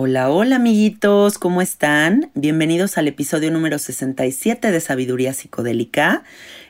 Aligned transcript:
Hola, 0.00 0.30
hola 0.30 0.54
amiguitos, 0.54 1.38
¿cómo 1.38 1.60
están? 1.60 2.30
Bienvenidos 2.34 2.98
al 2.98 3.08
episodio 3.08 3.50
número 3.50 3.80
67 3.80 4.70
de 4.70 4.80
Sabiduría 4.80 5.32
Psicodélica. 5.32 6.22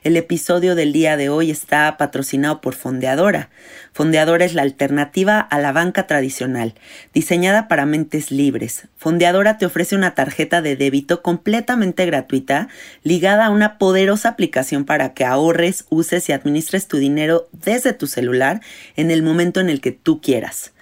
El 0.02 0.16
episodio 0.16 0.74
del 0.74 0.94
día 0.94 1.18
de 1.18 1.28
hoy 1.28 1.50
está 1.50 1.98
patrocinado 1.98 2.62
por 2.62 2.74
Fondeadora. 2.74 3.50
Fondeadora 3.92 4.46
es 4.46 4.54
la 4.54 4.62
alternativa 4.62 5.40
a 5.40 5.58
la 5.58 5.72
banca 5.72 6.06
tradicional, 6.06 6.72
diseñada 7.12 7.68
para 7.68 7.84
mentes 7.84 8.30
libres. 8.30 8.88
Fondeadora 8.96 9.58
te 9.58 9.66
ofrece 9.66 9.94
una 9.94 10.14
tarjeta 10.14 10.62
de 10.62 10.76
débito 10.76 11.20
completamente 11.20 12.06
gratuita, 12.06 12.68
ligada 13.02 13.44
a 13.44 13.50
una 13.50 13.76
poderosa 13.76 14.30
aplicación 14.30 14.86
para 14.86 15.12
que 15.12 15.26
ahorres, 15.26 15.84
uses 15.90 16.30
y 16.30 16.32
administres 16.32 16.88
tu 16.88 16.96
dinero 16.96 17.46
desde 17.52 17.92
tu 17.92 18.06
celular 18.06 18.62
en 18.96 19.10
el 19.10 19.22
momento 19.22 19.60
en 19.60 19.68
el 19.68 19.82
que 19.82 19.92
tú 19.92 20.22
quieras. 20.22 20.72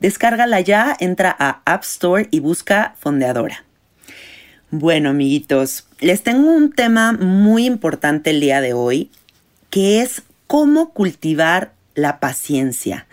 Descárgala 0.00 0.60
ya, 0.60 0.96
entra 0.98 1.34
a 1.38 1.62
App 1.64 1.82
Store 1.84 2.28
y 2.30 2.40
busca 2.40 2.94
Fondeadora. 2.98 3.64
Bueno, 4.70 5.10
amiguitos, 5.10 5.86
les 6.00 6.22
tengo 6.22 6.50
un 6.50 6.72
tema 6.72 7.12
muy 7.12 7.64
importante 7.64 8.30
el 8.30 8.40
día 8.40 8.60
de 8.60 8.72
hoy, 8.72 9.10
que 9.70 10.02
es 10.02 10.22
cómo 10.46 10.90
cultivar 10.90 11.72
la 11.94 12.18
paciencia. 12.18 13.06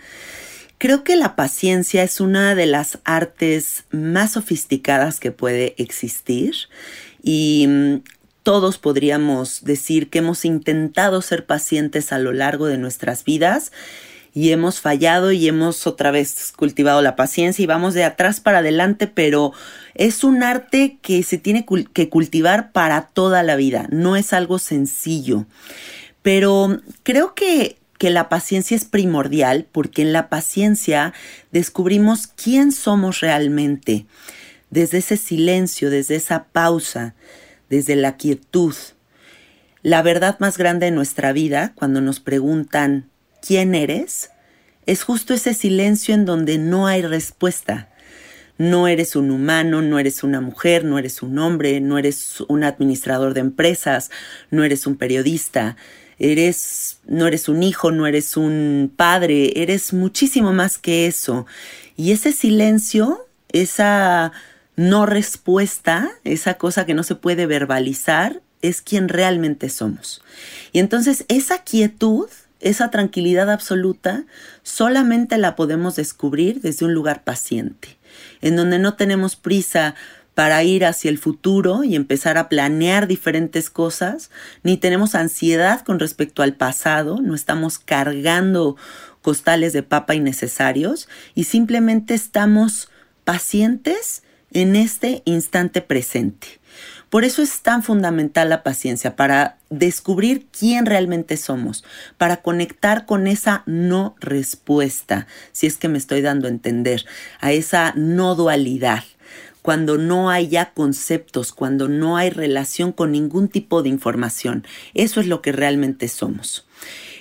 Creo 0.78 1.04
que 1.04 1.14
la 1.14 1.36
paciencia 1.36 2.02
es 2.02 2.20
una 2.20 2.56
de 2.56 2.66
las 2.66 2.98
artes 3.04 3.84
más 3.92 4.32
sofisticadas 4.32 5.20
que 5.20 5.30
puede 5.30 5.74
existir 5.80 6.54
y 7.22 7.66
mm, 7.68 7.96
todos 8.42 8.78
podríamos 8.78 9.62
decir 9.62 10.10
que 10.10 10.18
hemos 10.18 10.44
intentado 10.44 11.22
ser 11.22 11.46
pacientes 11.46 12.12
a 12.12 12.18
lo 12.18 12.32
largo 12.32 12.66
de 12.66 12.78
nuestras 12.78 13.22
vidas 13.22 13.70
y 14.34 14.50
hemos 14.50 14.80
fallado 14.80 15.32
y 15.32 15.46
hemos 15.46 15.86
otra 15.86 16.10
vez 16.10 16.52
cultivado 16.56 17.02
la 17.02 17.16
paciencia 17.16 17.62
y 17.62 17.66
vamos 17.66 17.94
de 17.94 18.04
atrás 18.04 18.40
para 18.40 18.58
adelante, 18.58 19.06
pero 19.06 19.52
es 19.94 20.24
un 20.24 20.42
arte 20.42 20.98
que 21.02 21.22
se 21.22 21.38
tiene 21.38 21.66
que 21.92 22.08
cultivar 22.08 22.72
para 22.72 23.08
toda 23.08 23.42
la 23.42 23.56
vida, 23.56 23.86
no 23.90 24.16
es 24.16 24.32
algo 24.32 24.58
sencillo. 24.58 25.46
Pero 26.22 26.80
creo 27.02 27.34
que, 27.34 27.76
que 27.98 28.10
la 28.10 28.28
paciencia 28.28 28.76
es 28.76 28.84
primordial 28.84 29.66
porque 29.70 30.02
en 30.02 30.12
la 30.12 30.28
paciencia 30.28 31.12
descubrimos 31.50 32.26
quién 32.26 32.72
somos 32.72 33.20
realmente, 33.20 34.06
desde 34.70 34.98
ese 34.98 35.18
silencio, 35.18 35.90
desde 35.90 36.14
esa 36.14 36.44
pausa, 36.44 37.14
desde 37.68 37.96
la 37.96 38.16
quietud. 38.16 38.74
La 39.82 40.00
verdad 40.00 40.38
más 40.38 40.56
grande 40.56 40.86
de 40.86 40.92
nuestra 40.92 41.32
vida, 41.32 41.72
cuando 41.74 42.00
nos 42.00 42.20
preguntan 42.20 43.11
quién 43.46 43.74
eres, 43.74 44.30
es 44.86 45.02
justo 45.02 45.34
ese 45.34 45.54
silencio 45.54 46.14
en 46.14 46.24
donde 46.24 46.58
no 46.58 46.86
hay 46.86 47.02
respuesta. 47.02 47.88
No 48.58 48.88
eres 48.88 49.16
un 49.16 49.30
humano, 49.30 49.82
no 49.82 49.98
eres 49.98 50.22
una 50.22 50.40
mujer, 50.40 50.84
no 50.84 50.98
eres 50.98 51.22
un 51.22 51.38
hombre, 51.38 51.80
no 51.80 51.98
eres 51.98 52.40
un 52.48 52.64
administrador 52.64 53.34
de 53.34 53.40
empresas, 53.40 54.10
no 54.50 54.62
eres 54.64 54.86
un 54.86 54.96
periodista, 54.96 55.76
eres 56.18 56.98
no 57.06 57.26
eres 57.26 57.48
un 57.48 57.62
hijo, 57.62 57.90
no 57.90 58.06
eres 58.06 58.36
un 58.36 58.92
padre, 58.94 59.60
eres 59.60 59.92
muchísimo 59.92 60.52
más 60.52 60.78
que 60.78 61.06
eso. 61.06 61.46
Y 61.96 62.12
ese 62.12 62.32
silencio, 62.32 63.26
esa 63.50 64.32
no 64.76 65.06
respuesta, 65.06 66.10
esa 66.24 66.54
cosa 66.54 66.86
que 66.86 66.94
no 66.94 67.02
se 67.02 67.14
puede 67.14 67.46
verbalizar, 67.46 68.40
es 68.62 68.80
quien 68.80 69.08
realmente 69.08 69.68
somos. 69.68 70.22
Y 70.72 70.78
entonces 70.78 71.24
esa 71.28 71.58
quietud 71.64 72.28
esa 72.62 72.90
tranquilidad 72.90 73.50
absoluta 73.50 74.24
solamente 74.62 75.36
la 75.36 75.56
podemos 75.56 75.96
descubrir 75.96 76.60
desde 76.60 76.86
un 76.86 76.94
lugar 76.94 77.24
paciente, 77.24 77.98
en 78.40 78.56
donde 78.56 78.78
no 78.78 78.94
tenemos 78.94 79.36
prisa 79.36 79.94
para 80.34 80.62
ir 80.62 80.86
hacia 80.86 81.10
el 81.10 81.18
futuro 81.18 81.84
y 81.84 81.94
empezar 81.94 82.38
a 82.38 82.48
planear 82.48 83.06
diferentes 83.06 83.68
cosas, 83.68 84.30
ni 84.62 84.78
tenemos 84.78 85.14
ansiedad 85.14 85.82
con 85.82 85.98
respecto 85.98 86.42
al 86.42 86.54
pasado, 86.54 87.20
no 87.20 87.34
estamos 87.34 87.78
cargando 87.78 88.76
costales 89.20 89.72
de 89.72 89.82
papa 89.82 90.14
innecesarios 90.14 91.08
y 91.34 91.44
simplemente 91.44 92.14
estamos 92.14 92.88
pacientes 93.24 94.22
en 94.52 94.76
este 94.76 95.22
instante 95.24 95.80
presente. 95.82 96.61
Por 97.12 97.26
eso 97.26 97.42
es 97.42 97.60
tan 97.60 97.82
fundamental 97.82 98.48
la 98.48 98.62
paciencia, 98.62 99.16
para 99.16 99.58
descubrir 99.68 100.46
quién 100.46 100.86
realmente 100.86 101.36
somos, 101.36 101.84
para 102.16 102.38
conectar 102.38 103.04
con 103.04 103.26
esa 103.26 103.64
no 103.66 104.16
respuesta, 104.18 105.26
si 105.52 105.66
es 105.66 105.76
que 105.76 105.88
me 105.88 105.98
estoy 105.98 106.22
dando 106.22 106.46
a 106.46 106.50
entender, 106.50 107.04
a 107.38 107.52
esa 107.52 107.92
no 107.96 108.34
dualidad. 108.34 109.04
cuando 109.60 109.96
no 109.96 110.28
hay 110.28 110.48
ya 110.48 110.72
conceptos, 110.72 111.52
cuando 111.52 111.88
no 111.88 112.16
hay 112.16 112.30
relación 112.30 112.92
con 112.92 113.12
ningún 113.12 113.48
tipo 113.48 113.82
de 113.82 113.90
información. 113.90 114.66
Eso 114.92 115.20
es 115.20 115.28
lo 115.28 115.40
que 115.40 115.52
realmente 115.52 116.08
somos. 116.08 116.66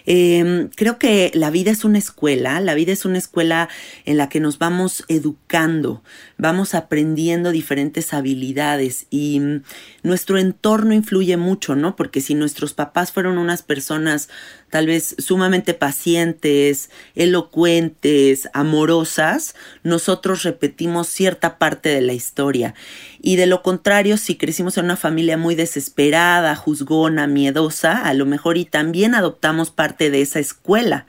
Em, 0.05 0.69
creo 0.69 0.97
que 0.97 1.31
la 1.33 1.51
vida 1.51 1.71
es 1.71 1.83
una 1.83 1.97
escuela, 1.97 2.59
la 2.59 2.73
vida 2.73 2.91
es 2.91 3.05
una 3.05 3.17
escuela 3.17 3.69
en 4.05 4.17
la 4.17 4.29
que 4.29 4.39
nos 4.39 4.57
vamos 4.57 5.03
educando, 5.07 6.03
vamos 6.37 6.73
aprendiendo 6.73 7.51
diferentes 7.51 8.13
habilidades 8.13 9.07
y 9.09 9.39
mm, 9.39 9.63
nuestro 10.03 10.37
entorno 10.37 10.93
influye 10.93 11.37
mucho, 11.37 11.75
¿no? 11.75 11.95
Porque 11.95 12.21
si 12.21 12.35
nuestros 12.35 12.73
papás 12.73 13.11
fueron 13.11 13.37
unas 13.37 13.61
personas 13.61 14.29
tal 14.71 14.87
vez 14.87 15.15
sumamente 15.19 15.75
pacientes, 15.75 16.89
elocuentes, 17.13 18.49
amorosas, 18.53 19.53
nosotros 19.83 20.41
repetimos 20.43 21.07
cierta 21.07 21.59
parte 21.59 21.89
de 21.89 22.01
la 22.01 22.13
historia. 22.13 22.73
Y 23.21 23.35
de 23.35 23.45
lo 23.45 23.61
contrario, 23.61 24.17
si 24.17 24.37
crecimos 24.37 24.77
en 24.77 24.85
una 24.85 24.97
familia 24.97 25.37
muy 25.37 25.53
desesperada, 25.53 26.55
juzgona, 26.55 27.27
miedosa, 27.27 27.97
a 27.97 28.13
lo 28.15 28.25
mejor 28.25 28.57
y 28.57 28.65
también 28.65 29.13
adoptamos 29.13 29.69
parte 29.69 30.09
de 30.09 30.21
esa 30.21 30.39
escuela. 30.39 31.05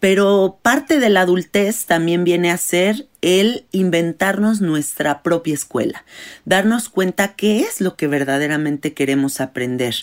Pero 0.00 0.58
parte 0.62 0.98
de 0.98 1.10
la 1.10 1.20
adultez 1.20 1.84
también 1.84 2.24
viene 2.24 2.50
a 2.50 2.56
ser 2.56 3.06
el 3.20 3.66
inventarnos 3.70 4.62
nuestra 4.62 5.22
propia 5.22 5.52
escuela, 5.52 6.04
darnos 6.46 6.88
cuenta 6.88 7.34
qué 7.34 7.60
es 7.60 7.82
lo 7.82 7.96
que 7.96 8.06
verdaderamente 8.06 8.94
queremos 8.94 9.40
aprender. 9.40 9.94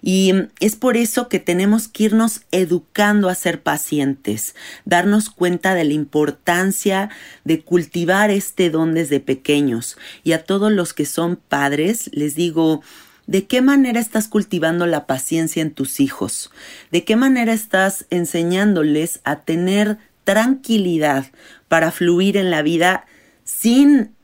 Y 0.00 0.32
es 0.60 0.76
por 0.76 0.96
eso 0.96 1.28
que 1.28 1.40
tenemos 1.40 1.88
que 1.88 2.04
irnos 2.04 2.40
educando 2.52 3.28
a 3.28 3.34
ser 3.34 3.62
pacientes, 3.62 4.54
darnos 4.86 5.28
cuenta 5.28 5.74
de 5.74 5.84
la 5.84 5.92
importancia 5.92 7.10
de 7.44 7.60
cultivar 7.60 8.30
este 8.30 8.70
don 8.70 8.94
desde 8.94 9.20
pequeños. 9.20 9.98
Y 10.22 10.32
a 10.32 10.44
todos 10.44 10.72
los 10.72 10.94
que 10.94 11.04
son 11.04 11.36
padres, 11.36 12.08
les 12.14 12.34
digo, 12.34 12.82
¿De 13.26 13.46
qué 13.46 13.62
manera 13.62 14.00
estás 14.00 14.28
cultivando 14.28 14.86
la 14.86 15.06
paciencia 15.06 15.62
en 15.62 15.70
tus 15.70 16.00
hijos? 16.00 16.50
¿De 16.92 17.04
qué 17.04 17.16
manera 17.16 17.54
estás 17.54 18.04
enseñándoles 18.10 19.20
a 19.24 19.40
tener 19.40 19.96
tranquilidad 20.24 21.26
para 21.68 21.90
fluir 21.90 22.36
en 22.36 22.50
la 22.50 22.60
vida 22.60 23.06
sin 23.44 24.14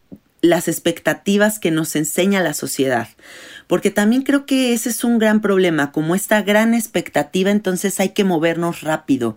las 0.43 0.69
expectativas 0.69 1.59
que 1.59 1.71
nos 1.71 1.97
enseña 1.97 2.43
la 2.43 2.53
sociedad? 2.53 3.09
Porque 3.67 3.91
también 3.91 4.23
creo 4.23 4.45
que 4.45 4.75
ese 4.75 4.91
es 4.91 5.03
un 5.03 5.19
gran 5.19 5.41
problema, 5.41 5.93
como 5.93 6.15
esta 6.15 6.43
gran 6.43 6.75
expectativa, 6.75 7.51
entonces 7.51 8.01
hay 8.01 8.11
que 8.11 8.25
movernos 8.25 8.83
rápido. 8.83 9.35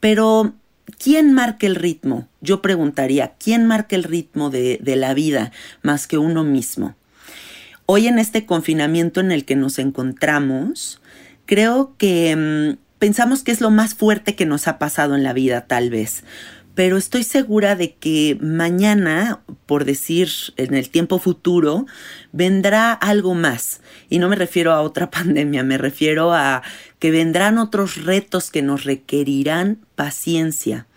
Pero 0.00 0.54
¿quién 0.98 1.32
marca 1.32 1.66
el 1.66 1.76
ritmo? 1.76 2.26
Yo 2.40 2.60
preguntaría, 2.60 3.34
¿quién 3.38 3.66
marca 3.66 3.94
el 3.94 4.02
ritmo 4.02 4.50
de, 4.50 4.80
de 4.82 4.96
la 4.96 5.14
vida 5.14 5.52
más 5.82 6.08
que 6.08 6.18
uno 6.18 6.42
mismo? 6.42 6.96
Hoy 7.88 8.08
en 8.08 8.18
este 8.18 8.46
confinamiento 8.46 9.20
en 9.20 9.30
el 9.30 9.44
que 9.44 9.54
nos 9.54 9.78
encontramos, 9.78 11.00
creo 11.46 11.94
que 11.96 12.34
mm, 12.34 12.78
pensamos 12.98 13.44
que 13.44 13.52
es 13.52 13.60
lo 13.60 13.70
más 13.70 13.94
fuerte 13.94 14.34
que 14.34 14.44
nos 14.44 14.66
ha 14.66 14.80
pasado 14.80 15.14
en 15.14 15.22
la 15.22 15.32
vida, 15.32 15.68
tal 15.68 15.90
vez. 15.90 16.24
Pero 16.74 16.96
estoy 16.96 17.22
segura 17.22 17.76
de 17.76 17.94
que 17.94 18.36
mañana, 18.40 19.40
por 19.66 19.84
decir 19.84 20.28
en 20.56 20.74
el 20.74 20.90
tiempo 20.90 21.20
futuro, 21.20 21.86
vendrá 22.32 22.92
algo 22.92 23.34
más. 23.34 23.80
Y 24.10 24.18
no 24.18 24.28
me 24.28 24.36
refiero 24.36 24.72
a 24.72 24.82
otra 24.82 25.08
pandemia, 25.12 25.62
me 25.62 25.78
refiero 25.78 26.34
a 26.34 26.62
que 26.98 27.12
vendrán 27.12 27.56
otros 27.56 28.04
retos 28.04 28.50
que 28.50 28.62
nos 28.62 28.82
requerirán 28.82 29.78
paciencia 29.94 30.88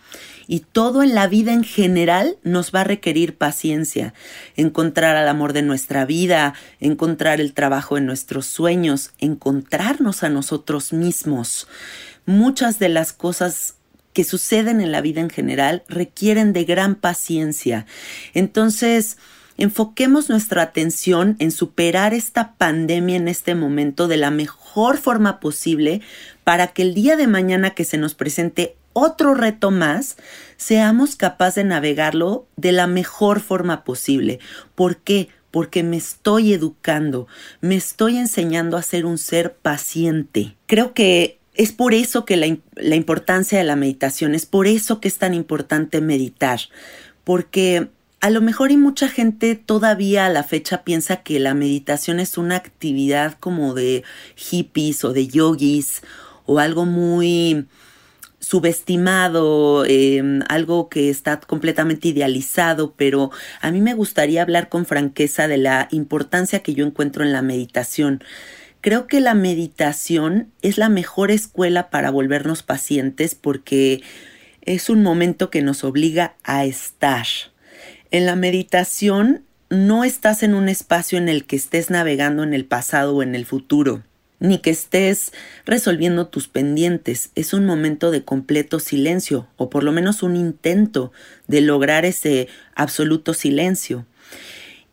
y 0.51 0.62
todo 0.62 1.04
en 1.04 1.13
la 1.13 1.28
vida 1.28 1.54
en 1.54 1.63
general 1.63 2.40
nos 2.42 2.74
va 2.74 2.81
a 2.81 2.84
requerir 2.84 3.38
paciencia. 3.38 4.16
Encontrar 4.56 5.16
al 5.16 5.28
amor 5.28 5.54
de 5.54 5.62
nuestra 5.62 6.06
vida, 6.06 6.56
encontrar 6.80 7.40
el 7.40 7.54
trabajo 7.54 7.96
de 7.96 8.01
nuestros 8.01 8.48
sueños, 8.48 9.12
encontrarnos 9.19 10.24
a 10.24 10.30
nosotros 10.30 10.92
mismos. 10.92 11.68
Muchas 12.25 12.80
de 12.80 12.90
las 12.90 13.13
cosas 13.13 13.75
que 14.12 14.24
suceden 14.24 14.81
en 14.81 14.92
la 14.92 15.01
vida 15.01 15.22
en 15.22 15.30
general 15.30 15.84
requieren 15.88 16.52
de 16.52 16.63
gran 16.66 16.95
paciencia. 16.95 17.86
Entonces, 18.34 19.18
enfoquemos 19.57 20.30
nuestra 20.30 20.63
atención 20.63 21.36
en 21.38 21.52
superar 21.52 22.16
esta 22.16 22.56
pandemia 22.56 23.18
en 23.18 23.28
este 23.28 23.54
momento 23.54 24.07
de 24.07 24.18
la 24.18 24.31
mejor 24.31 24.98
forma 24.98 25.40
posible 25.40 26.02
para 26.44 26.69
que 26.69 26.81
el 26.81 26.95
día 26.95 27.18
de 27.18 27.28
mañana 27.28 27.75
que 27.75 27.86
se 27.86 28.00
nos 28.00 28.16
presente 28.16 28.79
otro 29.00 29.34
reto 29.34 29.72
más, 29.72 30.18
seamos 30.57 31.16
capaces 31.16 31.63
de 31.63 31.69
navegarlo 31.69 32.48
de 32.56 32.72
la 32.72 32.88
mejor 32.88 33.40
forma 33.40 33.84
posible. 33.84 34.40
¿Por 34.75 34.98
qué? 34.98 35.30
Porque 35.51 35.84
me 35.84 35.98
estoy 35.98 36.54
educando, 36.54 37.28
me 37.62 37.75
estoy 37.75 38.18
enseñando 38.18 38.78
a 38.78 38.84
ser 38.84 39.06
un 39.06 39.18
ser 39.18 39.56
paciente. 39.56 40.56
Creo 40.68 40.94
que 40.94 41.40
es 41.56 41.72
por 41.72 41.94
eso 41.94 42.25
que 42.25 42.38
la, 42.38 42.56
la 42.75 42.96
importancia 42.96 43.57
de 43.57 43.63
la 43.63 43.75
meditación, 43.75 44.36
es 44.36 44.46
por 44.46 44.68
eso 44.68 45.02
que 45.02 45.07
es 45.07 45.18
tan 45.18 45.34
importante 45.34 46.02
meditar, 46.02 46.60
porque 47.24 47.90
a 48.22 48.30
lo 48.30 48.42
mejor 48.42 48.72
y 48.72 48.78
mucha 48.78 49.07
gente 49.07 49.56
todavía 49.56 50.25
a 50.25 50.30
la 50.30 50.44
fecha 50.44 50.84
piensa 50.84 51.18
que 51.18 51.40
la 51.40 51.54
meditación 51.54 52.19
es 52.19 52.38
una 52.38 52.57
actividad 52.57 53.38
como 53.40 53.74
de 53.74 54.04
hippies 54.36 55.04
o 55.06 55.13
de 55.13 55.28
yogis 55.28 56.02
o 56.45 56.60
algo 56.60 56.86
muy 56.86 57.66
subestimado, 58.50 59.86
em, 59.86 60.40
algo 60.50 60.90
que 60.90 61.12
está 61.12 61.40
completamente 61.40 62.07
idealizado, 62.07 62.96
pero 62.98 63.30
a 63.62 63.69
mí 63.69 63.80
me 63.80 63.94
gustaría 63.94 64.42
hablar 64.42 64.69
con 64.69 64.88
franqueza 64.88 65.48
de 65.48 65.57
la 65.57 65.88
importancia 65.92 66.63
que 66.63 66.74
yo 66.74 66.84
encuentro 66.84 67.24
en 67.24 67.31
la 67.31 67.44
meditación. 67.44 68.24
Creo 68.81 69.06
que 69.06 69.19
la 69.19 69.36
meditación 69.36 70.51
es 70.63 70.80
la 70.80 70.90
mejor 70.90 71.30
escuela 71.30 71.92
para 71.92 72.10
volvernos 72.10 72.63
pacientes 72.63 73.36
porque 73.36 74.01
es 74.63 74.90
un 74.90 75.04
momento 75.04 75.52
que 75.52 75.62
nos 75.62 75.84
obliga 75.84 76.34
a 76.44 76.66
estar. 76.66 77.28
En 78.10 78.25
la 78.25 78.36
meditación 78.36 79.44
no 79.69 80.04
estás 80.04 80.42
en 80.42 80.56
un 80.56 80.69
espacio 80.69 81.19
en 81.19 81.30
el 81.30 81.45
que 81.45 81.56
estés 81.56 81.92
navegando 81.92 82.42
en 82.42 82.56
el 82.56 82.66
pasado 82.66 83.18
o 83.18 83.22
en 83.22 83.36
el 83.36 83.45
futuro 83.45 84.02
ni 84.39 84.59
que 84.59 84.69
estés 84.69 85.31
resolviendo 85.65 86.27
tus 86.27 86.47
pendientes. 86.47 87.31
Es 87.36 87.53
un 87.53 87.65
momento 87.65 88.12
de 88.12 88.24
completo 88.24 88.80
silencio, 88.80 89.47
o 89.57 89.69
por 89.69 89.83
lo 89.83 89.91
menos 89.91 90.24
un 90.24 90.36
intento 90.36 91.12
de 91.47 91.62
lograr 91.62 92.06
ese 92.06 92.47
absoluto 92.75 93.33
silencio. 93.33 94.06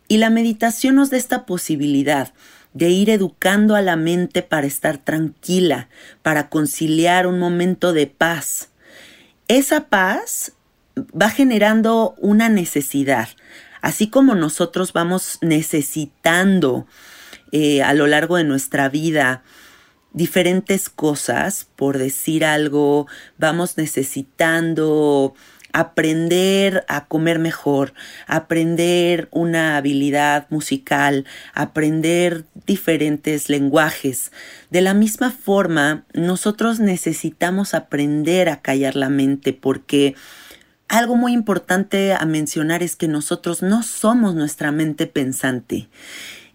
Y 0.08 0.19
la 0.19 0.31
meditación 0.31 0.96
nos 0.96 1.10
da 1.10 1.16
esta 1.16 1.46
posibilidad 1.46 2.32
de 2.75 2.90
ir 2.90 3.08
educando 3.08 3.75
a 3.75 3.82
la 3.82 3.96
mente 3.96 4.43
para 4.43 4.66
estar 4.66 4.98
tranquila, 4.98 5.88
para 6.22 6.49
conciliar 6.49 7.26
un 7.26 7.38
momento 7.38 7.92
de 7.92 8.06
paz. 8.06 8.68
Esa 9.49 9.88
paz 9.88 10.52
va 10.99 11.30
generando 11.30 12.14
una 12.18 12.49
necesidad, 12.49 13.28
así 13.80 14.09
como 14.09 14.35
nosotros 14.35 14.92
vamos 14.92 15.38
necesitando 15.40 16.87
eh, 17.53 17.83
a 17.83 17.95
lo 17.95 18.07
largo 18.07 18.37
de 18.37 18.45
nuestra 18.45 18.88
vida 18.88 19.43
diferentes 20.12 20.88
cosas, 20.88 21.69
por 21.76 21.99
decir 21.99 22.45
algo, 22.45 23.07
vamos 23.37 23.76
necesitando 23.76 25.35
aprender 25.75 26.87
a 26.88 27.05
comer 27.05 27.38
mejor, 27.38 27.93
aprender 28.26 29.29
una 29.31 29.76
habilidad 29.76 30.47
musical, 30.49 31.26
aprender 31.53 32.47
diferentes 32.65 33.50
lenguajes. 33.50 34.33
De 34.71 34.81
la 34.81 34.95
misma 34.95 35.31
forma, 35.31 36.07
nosotros 36.15 36.81
necesitamos 36.81 37.75
aprender 37.75 38.49
a 38.49 38.62
callar 38.62 38.97
la 38.97 39.11
mente 39.11 39.53
porque 39.53 40.15
algo 40.88 41.15
muy 41.15 41.35
importante 41.35 42.15
a 42.15 42.25
mencionar 42.25 42.83
es 42.83 42.97
que 42.97 43.07
nosotros 43.07 43.61
no 43.61 43.83
somos 43.83 44.35
nuestra 44.35 44.73
mente 44.73 45.07
pensante. 45.07 45.91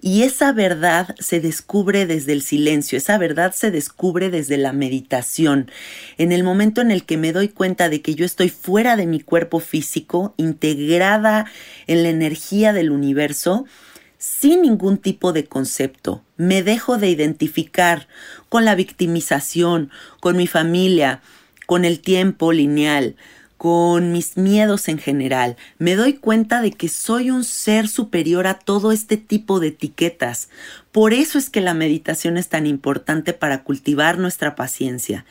Y 0.04 0.24
esa 0.24 0.52
verdad 0.52 1.16
se 1.20 1.40
descubre 1.40 2.08
desde 2.08 2.34
el 2.34 2.42
silencio, 2.42 2.98
esa 2.98 3.20
verdad 3.20 3.54
se 3.54 3.70
descubre 3.70 4.32
desde 4.32 4.58
la 4.58 4.74
meditación. 4.74 5.70
En 6.18 6.32
el 6.32 6.44
momento 6.44 6.82
en 6.82 6.90
el 6.90 7.06
que 7.06 7.18
me 7.18 7.32
doy 7.32 7.50
cuenta 7.50 7.88
de 7.88 8.02
que 8.02 8.16
yo 8.16 8.26
estoy 8.26 8.50
fuera 8.50 8.96
de 8.96 9.06
mi 9.06 9.20
cuerpo 9.20 9.60
físico, 9.60 10.34
integrada 10.38 11.46
en 11.86 12.02
la 12.02 12.10
energía 12.10 12.74
del 12.74 12.90
universo, 12.90 13.66
sin 14.18 14.64
ningún 14.64 14.98
tipo 14.98 15.34
de 15.34 15.46
concepto. 15.46 16.24
Me 16.36 16.64
dejo 16.64 16.98
de 16.98 17.10
identificar 17.10 18.08
con 18.50 18.66
la 18.66 18.74
victimización, 18.74 19.92
con 20.20 20.36
mi 20.36 20.48
familia, 20.48 21.22
con 21.68 21.86
el 21.86 22.00
tiempo 22.00 22.54
lineal, 22.54 23.16
con 23.62 24.12
mis 24.12 24.38
miedos 24.38 24.88
en 24.88 24.98
general. 24.98 25.56
Me 25.78 25.96
doy 25.96 26.14
cuenta 26.14 26.64
de 26.64 26.72
que 26.72 26.90
soy 26.90 27.30
un 27.30 27.44
ser 27.44 27.88
superior 27.88 28.48
a 28.48 28.56
todo 28.56 28.92
este 28.92 29.18
tipo 29.18 29.60
de 29.60 29.68
etiquetas. 29.68 30.50
Por 30.92 31.14
eso 31.14 31.38
es 31.38 31.52
que 31.52 31.62
la 31.62 31.76
meditación 31.76 32.38
es 32.38 32.50
tan 32.50 32.66
importante 32.66 33.34
para 33.34 33.64
cultivar 33.64 34.18
nuestra 34.18 34.56
paciencia. 34.56 35.26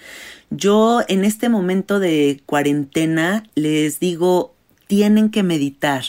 Yo 0.49 1.01
en 1.09 1.25
este 1.25 1.49
momento 1.49 1.99
de 1.99 2.41
cuarentena 2.47 3.43
les 3.57 3.99
digo, 3.99 4.55
tienen 4.87 5.31
que 5.31 5.43
meditar, 5.43 6.05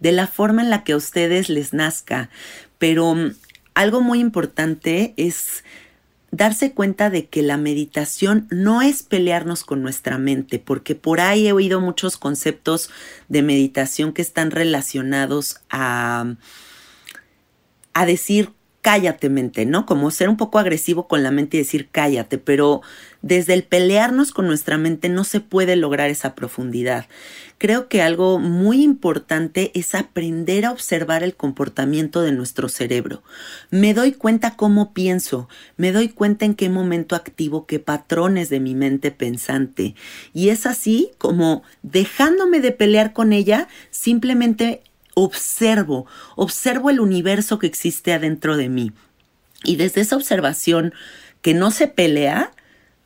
de 0.00 0.12
la 0.12 0.28
forma 0.28 0.62
en 0.62 0.70
la 0.70 0.82
que 0.82 0.94
a 0.94 0.96
ustedes 0.96 1.50
les 1.50 1.74
nazca. 1.74 2.30
Pero 2.78 3.14
mm, 3.14 3.32
algo 3.74 4.00
muy 4.00 4.20
importante 4.20 5.12
es 5.18 5.62
darse 6.36 6.72
cuenta 6.72 7.08
de 7.08 7.26
que 7.26 7.42
la 7.42 7.56
meditación 7.56 8.46
no 8.50 8.82
es 8.82 9.02
pelearnos 9.02 9.64
con 9.64 9.82
nuestra 9.82 10.18
mente, 10.18 10.58
porque 10.58 10.94
por 10.94 11.20
ahí 11.20 11.48
he 11.48 11.52
oído 11.52 11.80
muchos 11.80 12.18
conceptos 12.18 12.90
de 13.28 13.42
meditación 13.42 14.12
que 14.12 14.22
están 14.22 14.50
relacionados 14.50 15.60
a, 15.70 16.34
a 17.94 18.06
decir 18.06 18.52
cállate 18.82 19.30
mente, 19.30 19.66
¿no? 19.66 19.84
Como 19.84 20.12
ser 20.12 20.28
un 20.28 20.36
poco 20.36 20.60
agresivo 20.60 21.08
con 21.08 21.22
la 21.22 21.32
mente 21.32 21.56
y 21.56 21.60
decir 21.60 21.88
cállate, 21.90 22.38
pero 22.38 22.82
desde 23.26 23.54
el 23.54 23.64
pelearnos 23.64 24.30
con 24.30 24.46
nuestra 24.46 24.78
mente 24.78 25.08
no 25.08 25.24
se 25.24 25.40
puede 25.40 25.74
lograr 25.74 26.10
esa 26.10 26.36
profundidad. 26.36 27.06
Creo 27.58 27.88
que 27.88 28.00
algo 28.00 28.38
muy 28.38 28.84
importante 28.84 29.72
es 29.74 29.96
aprender 29.96 30.64
a 30.64 30.70
observar 30.70 31.24
el 31.24 31.34
comportamiento 31.34 32.22
de 32.22 32.30
nuestro 32.30 32.68
cerebro. 32.68 33.24
Me 33.70 33.94
doy 33.94 34.12
cuenta 34.12 34.56
cómo 34.56 34.92
pienso, 34.92 35.48
me 35.76 35.90
doy 35.90 36.08
cuenta 36.08 36.44
en 36.44 36.54
qué 36.54 36.68
momento 36.68 37.16
activo 37.16 37.66
qué 37.66 37.80
patrones 37.80 38.48
de 38.48 38.60
mi 38.60 38.76
mente 38.76 39.10
pensante. 39.10 39.96
Y 40.32 40.50
es 40.50 40.64
así 40.64 41.10
como 41.18 41.64
dejándome 41.82 42.60
de 42.60 42.70
pelear 42.70 43.12
con 43.12 43.32
ella, 43.32 43.66
simplemente 43.90 44.82
observo, 45.14 46.06
observo 46.36 46.90
el 46.90 47.00
universo 47.00 47.58
que 47.58 47.66
existe 47.66 48.12
adentro 48.12 48.56
de 48.56 48.68
mí. 48.68 48.92
Y 49.64 49.76
desde 49.76 50.02
esa 50.02 50.14
observación 50.14 50.94
que 51.42 51.54
no 51.54 51.72
se 51.72 51.88
pelea, 51.88 52.52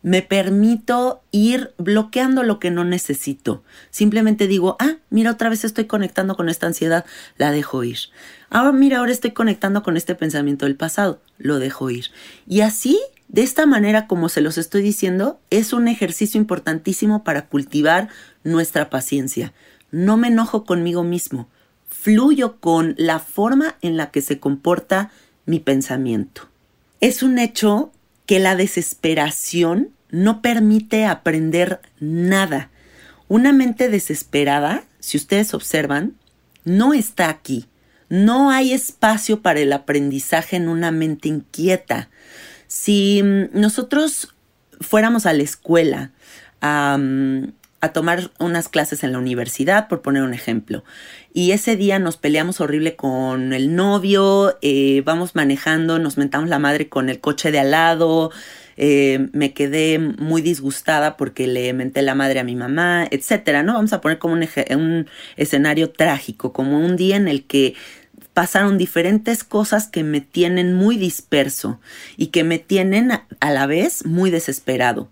me 0.02 0.22
permito 0.22 1.22
ir 1.30 1.74
bloqueando 1.78 2.42
lo 2.42 2.58
que 2.58 2.70
no 2.70 2.84
necesito. 2.84 3.62
Simplemente 3.90 4.46
digo, 4.46 4.76
ah, 4.80 4.96
mira, 5.10 5.32
otra 5.32 5.48
vez 5.48 5.64
estoy 5.64 5.84
conectando 5.84 6.36
con 6.36 6.48
esta 6.48 6.66
ansiedad, 6.66 7.04
la 7.36 7.50
dejo 7.50 7.84
ir. 7.84 7.98
Ahora, 8.48 8.72
mira, 8.72 8.98
ahora 8.98 9.12
estoy 9.12 9.32
conectando 9.32 9.82
con 9.82 9.96
este 9.96 10.14
pensamiento 10.14 10.66
del 10.66 10.76
pasado, 10.76 11.20
lo 11.38 11.58
dejo 11.58 11.90
ir. 11.90 12.06
Y 12.46 12.62
así, 12.62 12.98
de 13.28 13.42
esta 13.42 13.66
manera, 13.66 14.06
como 14.06 14.28
se 14.28 14.40
los 14.40 14.58
estoy 14.58 14.82
diciendo, 14.82 15.40
es 15.50 15.72
un 15.72 15.88
ejercicio 15.88 16.40
importantísimo 16.40 17.24
para 17.24 17.46
cultivar 17.46 18.08
nuestra 18.42 18.90
paciencia. 18.90 19.52
No 19.90 20.16
me 20.16 20.28
enojo 20.28 20.64
conmigo 20.64 21.04
mismo 21.04 21.48
fluyo 22.00 22.60
con 22.60 22.94
la 22.96 23.18
forma 23.18 23.76
en 23.82 23.96
la 23.96 24.10
que 24.10 24.22
se 24.22 24.40
comporta 24.40 25.10
mi 25.44 25.60
pensamiento. 25.60 26.48
Es 27.00 27.22
un 27.22 27.38
hecho 27.38 27.92
que 28.30 28.38
la 28.38 28.54
desesperación 28.54 29.90
no 30.08 30.40
permite 30.40 31.04
aprender 31.04 31.80
nada. 31.98 32.70
Una 33.26 33.52
mente 33.52 33.88
desesperada, 33.88 34.84
si 35.00 35.16
ustedes 35.16 35.52
observan, 35.52 36.14
no 36.64 36.94
está 36.94 37.28
aquí. 37.28 37.66
No 38.08 38.52
hay 38.52 38.72
espacio 38.72 39.42
para 39.42 39.58
el 39.58 39.72
aprendizaje 39.72 40.54
en 40.54 40.68
una 40.68 40.92
mente 40.92 41.28
inquieta. 41.28 42.08
Si 42.68 43.20
mm, 43.20 43.46
nosotros 43.52 44.32
fuéramos 44.80 45.26
a 45.26 45.32
la 45.32 45.42
escuela 45.42 46.12
a 47.80 47.92
tomar 47.92 48.30
unas 48.38 48.68
clases 48.68 49.04
en 49.04 49.12
la 49.12 49.18
universidad, 49.18 49.88
por 49.88 50.02
poner 50.02 50.22
un 50.22 50.34
ejemplo. 50.34 50.84
Y 51.32 51.52
ese 51.52 51.76
día 51.76 51.98
nos 51.98 52.16
peleamos 52.16 52.60
horrible 52.60 52.94
con 52.94 53.52
el 53.52 53.74
novio, 53.74 54.58
eh, 54.60 55.02
vamos 55.04 55.34
manejando, 55.34 55.98
nos 55.98 56.18
mentamos 56.18 56.48
la 56.48 56.58
madre 56.58 56.88
con 56.88 57.08
el 57.08 57.20
coche 57.20 57.50
de 57.50 57.58
al 57.58 57.70
lado, 57.70 58.30
eh, 58.76 59.28
me 59.32 59.52
quedé 59.52 59.98
muy 59.98 60.42
disgustada 60.42 61.16
porque 61.16 61.46
le 61.46 61.72
menté 61.72 62.02
la 62.02 62.14
madre 62.14 62.40
a 62.40 62.44
mi 62.44 62.56
mamá, 62.56 63.06
etcétera, 63.10 63.62
¿no? 63.62 63.74
Vamos 63.74 63.92
a 63.92 64.00
poner 64.00 64.18
como 64.18 64.34
un, 64.34 64.46
un 64.70 65.06
escenario 65.36 65.90
trágico, 65.90 66.52
como 66.52 66.78
un 66.78 66.96
día 66.96 67.16
en 67.16 67.28
el 67.28 67.44
que 67.44 67.74
pasaron 68.34 68.78
diferentes 68.78 69.44
cosas 69.44 69.86
que 69.86 70.02
me 70.02 70.20
tienen 70.20 70.74
muy 70.74 70.96
disperso 70.96 71.80
y 72.16 72.28
que 72.28 72.44
me 72.44 72.58
tienen 72.58 73.12
a 73.12 73.50
la 73.50 73.66
vez 73.66 74.04
muy 74.06 74.30
desesperado. 74.30 75.08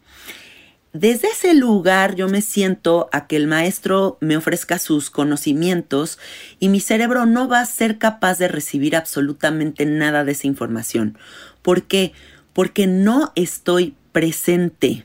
Desde 0.95 1.28
ese 1.28 1.52
lugar 1.52 2.14
yo 2.14 2.28
me 2.28 2.40
siento 2.40 3.11
a 3.12 3.26
que 3.26 3.37
el 3.37 3.47
maestro 3.47 4.16
me 4.21 4.38
ofrezca 4.38 4.78
sus 4.78 5.11
conocimientos 5.11 6.18
y 6.59 6.71
mi 6.71 6.80
cerebro 6.80 7.26
no 7.26 7.47
va 7.47 7.61
a 7.61 7.66
ser 7.66 7.99
capaz 7.99 8.38
de 8.38 8.49
recibir 8.49 8.97
absolutamente 8.97 9.85
nada 9.85 10.25
de 10.25 10.33
esa 10.33 10.47
información. 10.47 11.18
¿Por 11.61 11.83
qué? 11.83 12.12
Porque 12.54 12.87
no 12.87 13.33
estoy 13.35 13.95
presente. 14.12 15.04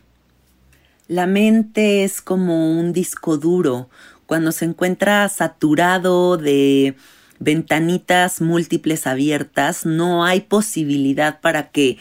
La 1.10 1.28
mente 1.28 2.06
es 2.06 2.22
como 2.22 2.80
un 2.80 2.94
disco 2.94 3.38
duro. 3.38 3.90
Cuando 4.25 4.54
se 4.54 4.63
encuentra 4.63 5.28
saturado 5.28 6.38
de 6.38 6.96
ventanitas 7.40 8.40
múltiples 8.40 9.06
abiertas, 9.06 9.86
no 9.86 10.24
hay 10.24 10.42
posibilidad 10.42 11.42
para 11.42 11.72
que 11.72 11.98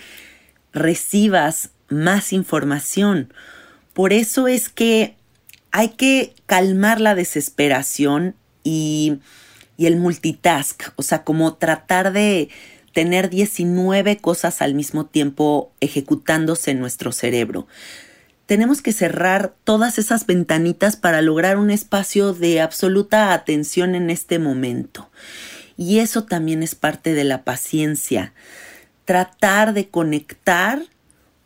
recibas 0.72 1.70
más 1.88 2.32
información. 2.32 3.32
Por 3.92 4.12
eso 4.12 4.48
es 4.48 4.68
que 4.68 5.16
hay 5.70 5.90
que 5.90 6.34
calmar 6.46 7.00
la 7.00 7.14
desesperación 7.14 8.36
y, 8.62 9.18
el 9.78 9.96
multitask, 9.96 10.90
o 10.94 11.02
sea, 11.02 11.24
como 11.24 11.54
tratar 11.54 12.12
de 12.12 12.50
tener 12.92 13.30
19 13.30 14.18
cosas 14.18 14.62
al 14.62 14.74
mismo 14.74 15.06
tiempo 15.06 15.72
ejecutándose 15.80 16.70
en 16.70 16.78
nuestro 16.78 17.10
cerebro. 17.10 17.66
Tenemos 18.46 18.80
que 18.80 18.92
cerrar 18.92 19.54
todas 19.64 19.98
esas 19.98 20.26
ventanitas 20.26 20.94
para 20.94 21.20
lograr 21.20 21.56
un 21.56 21.70
espacio 21.70 22.32
de 22.32 22.60
absoluta 22.60 23.32
atención 23.32 23.96
en 23.96 24.08
este 24.08 24.38
momento. 24.38 25.10
Y 25.76 25.98
eso 25.98 26.24
también 26.24 26.62
es 26.62 26.76
parte 26.76 27.12
de 27.12 27.24
la 27.24 27.42
paciencia. 27.42 28.34
Tratar 29.04 29.72
de 29.72 29.88
conectar 29.88 30.82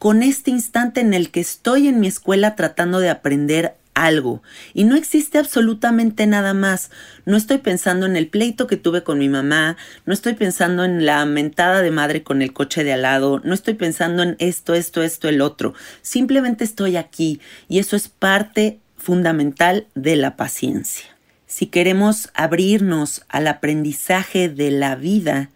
con 0.06 0.22
este 0.22 0.52
instante 0.52 1.00
en 1.00 1.14
el 1.14 1.32
que 1.32 1.40
estoy 1.40 1.88
en 1.88 1.98
mi 1.98 2.06
escuela 2.06 2.54
tratando 2.54 3.00
de 3.00 3.10
aprender 3.10 3.74
algo 3.92 4.40
y 4.72 4.84
no 4.84 4.94
existe 4.94 5.36
absolutamente 5.36 6.28
nada 6.28 6.54
más. 6.54 6.92
No 7.24 7.36
estoy 7.36 7.58
pensando 7.58 8.06
en 8.06 8.14
el 8.14 8.28
pleito 8.28 8.68
que 8.68 8.76
tuve 8.76 9.02
con 9.02 9.18
mi 9.18 9.28
mamá, 9.28 9.76
no 10.04 10.12
estoy 10.14 10.34
pensando 10.34 10.84
en 10.84 11.06
la 11.06 11.26
mentada 11.26 11.82
de 11.82 11.90
madre 11.90 12.22
con 12.22 12.40
el 12.40 12.52
coche 12.52 12.84
de 12.84 12.92
al 12.92 13.02
lado, 13.02 13.40
no 13.42 13.52
estoy 13.52 13.74
pensando 13.74 14.22
en 14.22 14.36
esto, 14.38 14.74
esto, 14.74 15.02
esto, 15.02 15.28
el 15.28 15.40
otro. 15.40 15.74
Simplemente 16.02 16.62
estoy 16.62 16.96
aquí 16.96 17.40
y 17.68 17.80
eso 17.80 17.96
es 17.96 18.08
parte 18.08 18.78
fundamental 18.96 19.88
de 19.96 20.14
la 20.14 20.36
paciencia. 20.36 21.06
Si 21.48 21.66
queremos 21.66 22.30
abrirnos 22.32 23.24
al 23.28 23.48
aprendizaje 23.48 24.48
de 24.48 24.70
la 24.70 24.94
vida, 24.94 25.50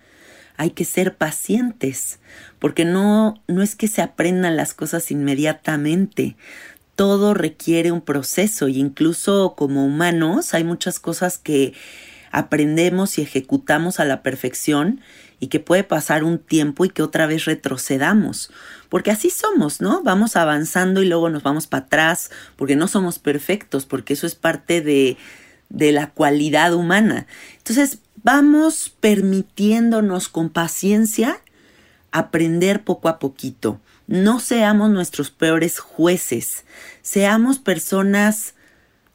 hay 0.60 0.72
que 0.72 0.84
ser 0.84 1.16
pacientes, 1.16 2.18
porque 2.58 2.84
no, 2.84 3.42
no 3.48 3.62
es 3.62 3.76
que 3.76 3.88
se 3.88 4.02
aprendan 4.02 4.58
las 4.58 4.74
cosas 4.74 5.10
inmediatamente. 5.10 6.36
Todo 6.96 7.32
requiere 7.32 7.92
un 7.92 8.02
proceso 8.02 8.68
y 8.68 8.78
incluso 8.78 9.54
como 9.56 9.86
humanos 9.86 10.52
hay 10.52 10.64
muchas 10.64 11.00
cosas 11.00 11.38
que 11.38 11.72
aprendemos 12.30 13.16
y 13.16 13.22
ejecutamos 13.22 14.00
a 14.00 14.04
la 14.04 14.22
perfección 14.22 15.00
y 15.38 15.46
que 15.46 15.60
puede 15.60 15.82
pasar 15.82 16.24
un 16.24 16.38
tiempo 16.38 16.84
y 16.84 16.90
que 16.90 17.00
otra 17.00 17.26
vez 17.26 17.46
retrocedamos. 17.46 18.52
Porque 18.90 19.10
así 19.10 19.30
somos, 19.30 19.80
¿no? 19.80 20.02
Vamos 20.02 20.36
avanzando 20.36 21.02
y 21.02 21.08
luego 21.08 21.30
nos 21.30 21.42
vamos 21.42 21.68
para 21.68 21.86
atrás, 21.86 22.30
porque 22.56 22.76
no 22.76 22.86
somos 22.86 23.18
perfectos, 23.18 23.86
porque 23.86 24.12
eso 24.12 24.26
es 24.26 24.34
parte 24.34 24.82
de, 24.82 25.16
de 25.70 25.92
la 25.92 26.10
cualidad 26.10 26.74
humana. 26.74 27.26
Entonces, 27.56 28.00
vamos 28.22 28.88
permitiéndonos 29.00 30.28
con 30.28 30.50
paciencia 30.50 31.40
aprender 32.12 32.84
poco 32.84 33.08
a 33.08 33.18
poquito. 33.18 33.80
No 34.06 34.40
seamos 34.40 34.90
nuestros 34.90 35.30
peores 35.30 35.78
jueces, 35.78 36.64
seamos 37.02 37.58
personas 37.58 38.54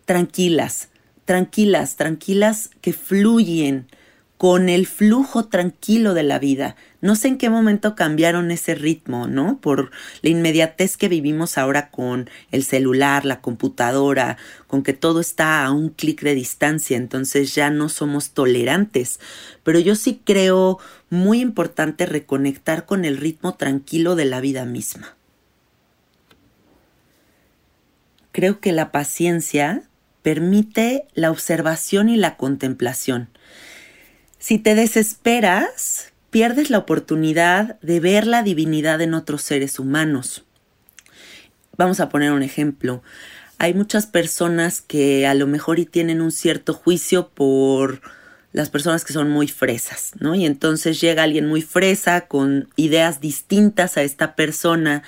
tranquilas, 0.05 0.89
tranquilas, 1.25 1.97
tranquilas 1.97 2.69
que 2.81 2.93
fluyen 2.93 3.87
con 4.37 4.67
el 4.67 4.85
flujo 4.85 5.45
tranquilo 5.45 6.13
de 6.13 6.23
la 6.23 6.39
vida. 6.39 6.75
No 6.99 7.15
sé 7.15 7.29
en 7.29 7.37
qué 7.37 7.49
momento 7.49 7.95
cambiaron 7.95 8.51
ese 8.51 8.75
ritmo, 8.75 9.27
¿no? 9.27 9.59
Por 9.61 9.91
la 10.21 10.29
inmediatez 10.29 10.97
que 10.97 11.07
vivimos 11.07 11.57
ahora 11.57 11.89
con 11.89 12.29
el 12.51 12.63
celular, 12.63 13.25
la 13.25 13.39
computadora, 13.41 14.37
con 14.67 14.83
que 14.83 14.93
todo 14.93 15.21
está 15.21 15.63
a 15.63 15.71
un 15.71 15.89
clic 15.89 16.21
de 16.21 16.35
distancia, 16.35 16.97
entonces 16.97 17.55
ya 17.55 17.69
no 17.69 17.87
somos 17.87 18.31
tolerantes. 18.31 19.19
Pero 19.63 19.79
yo 19.79 19.95
sí 19.95 20.21
creo 20.23 20.79
muy 21.09 21.39
importante 21.39 22.05
reconectar 22.05 22.85
con 22.85 23.05
el 23.05 23.17
ritmo 23.17 23.55
tranquilo 23.55 24.15
de 24.15 24.25
la 24.25 24.41
vida 24.41 24.65
misma. 24.65 25.15
Creo 28.33 28.59
que 28.59 28.73
la 28.73 28.91
paciencia 28.91 29.83
permite 30.21 31.05
la 31.13 31.31
observación 31.31 32.09
y 32.09 32.17
la 32.17 32.35
contemplación. 32.35 33.29
Si 34.45 34.59
te 34.59 34.75
desesperas, 34.75 36.13
pierdes 36.29 36.69
la 36.69 36.77
oportunidad 36.77 37.79
de 37.81 37.99
ver 37.99 38.27
la 38.27 38.43
divinidad 38.43 39.01
en 39.01 39.15
otros 39.15 39.41
seres 39.41 39.79
humanos. 39.79 40.45
Vamos 41.77 41.99
a 41.99 42.09
poner 42.09 42.31
un 42.31 42.43
ejemplo. 42.43 43.01
hay 43.57 43.73
muchas 43.73 44.05
personas 44.05 44.81
que 44.81 45.25
a 45.25 45.33
lo 45.33 45.47
mejor 45.47 45.79
y 45.79 45.87
tienen 45.87 46.21
un 46.21 46.31
cierto 46.31 46.75
juicio 46.75 47.29
por 47.29 48.01
las 48.51 48.69
personas 48.69 49.03
que 49.03 49.13
son 49.13 49.31
muy 49.31 49.47
fresas, 49.47 50.11
¿no? 50.19 50.35
Y 50.35 50.45
entonces 50.45 51.01
llega 51.01 51.23
alguien 51.23 51.47
muy 51.47 51.63
fresa 51.63 52.27
con 52.27 52.69
ideas 52.75 53.21
distintas 53.21 53.97
a 53.97 54.03
esta 54.03 54.35
persona 54.35 55.01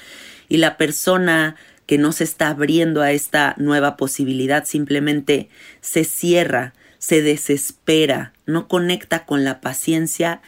y 0.49 0.57
la 0.57 0.77
persona 0.77 1.57
que 1.85 1.99
no 1.99 2.11
se 2.11 2.23
está 2.23 2.47
abriendo 2.47 3.03
a 3.03 3.11
esta 3.11 3.53
nueva 3.57 3.97
posibilidad 3.97 4.65
simplemente 4.65 5.49
se 5.79 6.05
cierra, 6.05 6.73
se 6.99 7.21
desespera, 7.21 8.33
no 8.45 8.67
conecta 8.67 9.25
con 9.25 9.43
la 9.43 9.61
paciencia 9.61 10.41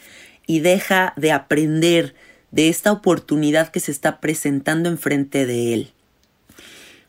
y 0.47 0.59
deja 0.59 1.13
de 1.15 1.31
aprender 1.31 2.15
de 2.51 2.69
esta 2.69 2.91
oportunidad 2.91 3.69
que 3.69 3.79
se 3.79 3.91
está 3.91 4.19
presentando 4.19 4.89
enfrente 4.89 5.45
de 5.45 5.73
él. 5.73 5.91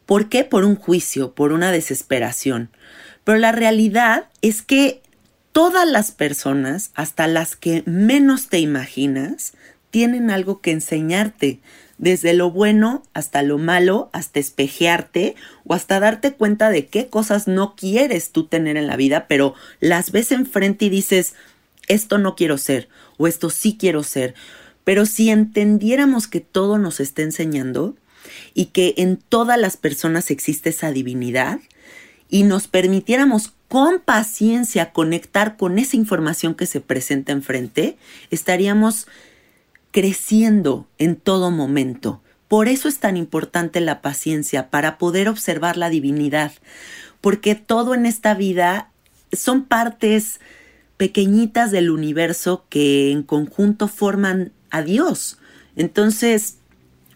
¿Por 0.06 0.28
qué? 0.28 0.44
Por 0.44 0.64
un 0.64 0.76
juicio, 0.76 1.34
por 1.34 1.52
una 1.52 1.70
desesperación. 1.72 2.70
Pero 3.24 3.38
la 3.38 3.52
realidad 3.52 4.28
es 4.42 4.62
que 4.62 5.02
todas 5.52 5.88
las 5.88 6.10
personas, 6.10 6.90
hasta 6.94 7.26
las 7.26 7.56
que 7.56 7.82
menos 7.86 8.48
te 8.48 8.58
imaginas, 8.58 9.52
tienen 9.90 10.30
algo 10.30 10.60
que 10.60 10.72
enseñarte, 10.72 11.60
desde 12.00 12.32
lo 12.32 12.50
bueno 12.50 13.02
hasta 13.12 13.42
lo 13.42 13.58
malo, 13.58 14.08
hasta 14.14 14.40
espejearte 14.40 15.36
o 15.64 15.74
hasta 15.74 16.00
darte 16.00 16.32
cuenta 16.32 16.70
de 16.70 16.86
qué 16.86 17.08
cosas 17.08 17.46
no 17.46 17.76
quieres 17.76 18.30
tú 18.30 18.46
tener 18.46 18.78
en 18.78 18.86
la 18.86 18.96
vida, 18.96 19.26
pero 19.28 19.54
las 19.80 20.10
ves 20.10 20.32
enfrente 20.32 20.86
y 20.86 20.88
dices, 20.88 21.34
esto 21.88 22.16
no 22.16 22.36
quiero 22.36 22.56
ser 22.56 22.88
o 23.18 23.26
esto 23.26 23.50
sí 23.50 23.76
quiero 23.78 24.02
ser. 24.02 24.34
Pero 24.82 25.04
si 25.04 25.28
entendiéramos 25.28 26.26
que 26.26 26.40
todo 26.40 26.78
nos 26.78 27.00
está 27.00 27.20
enseñando 27.20 27.94
y 28.54 28.66
que 28.66 28.94
en 28.96 29.18
todas 29.18 29.60
las 29.60 29.76
personas 29.76 30.30
existe 30.30 30.70
esa 30.70 30.92
divinidad 30.92 31.60
y 32.30 32.44
nos 32.44 32.66
permitiéramos 32.66 33.52
con 33.68 34.00
paciencia 34.00 34.92
conectar 34.92 35.58
con 35.58 35.78
esa 35.78 35.96
información 35.96 36.54
que 36.54 36.64
se 36.64 36.80
presenta 36.80 37.32
enfrente, 37.32 37.98
estaríamos 38.30 39.06
creciendo 39.90 40.88
en 40.98 41.16
todo 41.16 41.50
momento. 41.50 42.22
Por 42.48 42.68
eso 42.68 42.88
es 42.88 42.98
tan 42.98 43.16
importante 43.16 43.80
la 43.80 44.02
paciencia, 44.02 44.70
para 44.70 44.98
poder 44.98 45.28
observar 45.28 45.76
la 45.76 45.90
divinidad, 45.90 46.52
porque 47.20 47.54
todo 47.54 47.94
en 47.94 48.06
esta 48.06 48.34
vida 48.34 48.90
son 49.32 49.64
partes 49.64 50.40
pequeñitas 50.96 51.70
del 51.70 51.90
universo 51.90 52.66
que 52.68 53.12
en 53.12 53.22
conjunto 53.22 53.88
forman 53.88 54.52
a 54.70 54.82
Dios. 54.82 55.38
Entonces, 55.76 56.56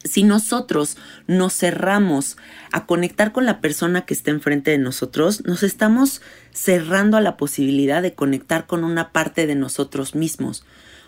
si 0.04 0.23
nosotros 0.23 0.97
nos 1.26 1.54
cerramos 1.54 2.37
a 2.73 2.87
conectar 2.87 3.33
con 3.33 3.47
la 3.47 3.61
persona 3.61 4.04
que 4.04 4.14
está 4.14 4.31
enfrente 4.31 4.71
de 4.71 4.78
nosotros, 4.78 5.45
nos 5.45 5.62
estamos 5.62 6.21
cerrando 6.52 7.16
a 7.16 7.21
la 7.21 7.37
posibilidad 7.37 8.02
de 8.02 8.14
conectar 8.14 8.66
con 8.66 8.85
una 8.85 9.12
parte 9.12 9.47
de 9.47 9.54
nosotros 9.54 10.14
mismos. 10.14 10.64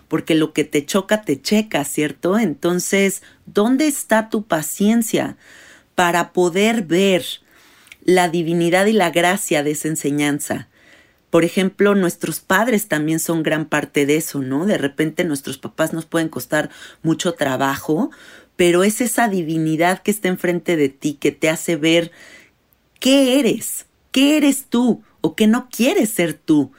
Porque 0.08 0.34
lo 0.34 0.52
que 0.52 0.64
te 0.64 0.84
choca, 0.84 1.22
te 1.22 1.40
checa, 1.40 1.84
¿cierto? 1.84 2.38
Entonces, 2.38 3.22
¿dónde 3.46 3.86
está 3.86 4.28
tu 4.28 4.44
paciencia 4.44 5.36
para 5.94 6.32
poder 6.32 6.82
ver 6.82 7.24
la 8.04 8.28
divinidad 8.28 8.86
y 8.86 8.92
la 8.92 9.10
gracia 9.10 9.62
de 9.62 9.72
esa 9.72 9.88
enseñanza? 9.88 10.68
Por 11.30 11.44
ejemplo, 11.44 11.94
nuestros 11.94 12.40
padres 12.40 12.88
también 12.88 13.18
son 13.20 13.42
gran 13.42 13.66
parte 13.66 14.06
de 14.06 14.16
eso, 14.16 14.40
¿no? 14.40 14.64
De 14.64 14.78
repente 14.78 15.24
nuestros 15.24 15.58
papás 15.58 15.92
nos 15.92 16.06
pueden 16.06 16.28
costar 16.28 16.70
mucho 17.02 17.34
trabajo, 17.34 18.10
pero 18.56 18.84
es 18.84 19.00
esa 19.00 19.28
divinidad 19.28 20.02
que 20.02 20.10
está 20.10 20.28
enfrente 20.28 20.76
de 20.76 20.88
ti 20.88 21.14
que 21.14 21.32
te 21.32 21.50
hace 21.50 21.76
ver 21.76 22.10
qué 23.00 23.38
eres, 23.38 23.86
qué 24.12 24.36
eres 24.36 24.66
tú 24.70 25.02
o 25.20 25.34
qué 25.34 25.46
no 25.46 25.68
quieres 25.68 26.10
ser 26.10 26.32
tú. 26.34 26.72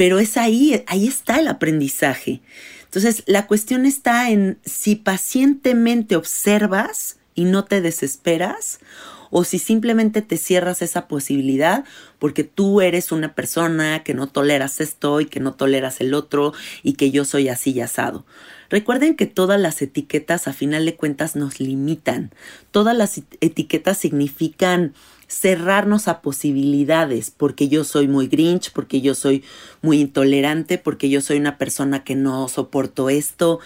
Pero 0.00 0.18
es 0.18 0.38
ahí, 0.38 0.82
ahí 0.86 1.06
está 1.06 1.40
el 1.40 1.48
aprendizaje. 1.48 2.40
Entonces, 2.84 3.22
la 3.26 3.46
cuestión 3.46 3.84
está 3.84 4.30
en 4.30 4.58
si 4.64 4.96
pacientemente 4.96 6.16
observas 6.16 7.18
y 7.34 7.44
no 7.44 7.66
te 7.66 7.82
desesperas 7.82 8.80
o 9.28 9.44
si 9.44 9.58
simplemente 9.58 10.22
te 10.22 10.38
cierras 10.38 10.80
esa 10.80 11.06
posibilidad 11.06 11.84
porque 12.18 12.44
tú 12.44 12.80
eres 12.80 13.12
una 13.12 13.34
persona 13.34 14.02
que 14.02 14.14
no 14.14 14.26
toleras 14.26 14.80
esto 14.80 15.20
y 15.20 15.26
que 15.26 15.38
no 15.38 15.52
toleras 15.52 16.00
el 16.00 16.14
otro 16.14 16.54
y 16.82 16.94
que 16.94 17.10
yo 17.10 17.26
soy 17.26 17.50
así 17.50 17.72
y 17.72 17.82
asado. 17.82 18.24
Recuerden 18.70 19.16
que 19.16 19.26
todas 19.26 19.60
las 19.60 19.82
etiquetas 19.82 20.48
a 20.48 20.54
final 20.54 20.86
de 20.86 20.96
cuentas 20.96 21.36
nos 21.36 21.60
limitan. 21.60 22.32
Todas 22.70 22.96
las 22.96 23.20
etiquetas 23.42 23.98
significan 23.98 24.94
cerrarnos 25.30 26.08
a 26.08 26.22
posibilidades, 26.22 27.30
porque 27.30 27.68
yo 27.68 27.84
soy 27.84 28.08
muy 28.08 28.26
grinch, 28.26 28.72
porque 28.72 29.00
yo 29.00 29.14
soy 29.14 29.44
muy 29.80 30.00
intolerante, 30.00 30.76
porque 30.76 31.08
yo 31.08 31.20
soy 31.20 31.38
una 31.38 31.56
persona 31.56 32.02
que 32.02 32.16
no 32.16 32.48
soporto 32.48 33.08
esto. 33.08 33.60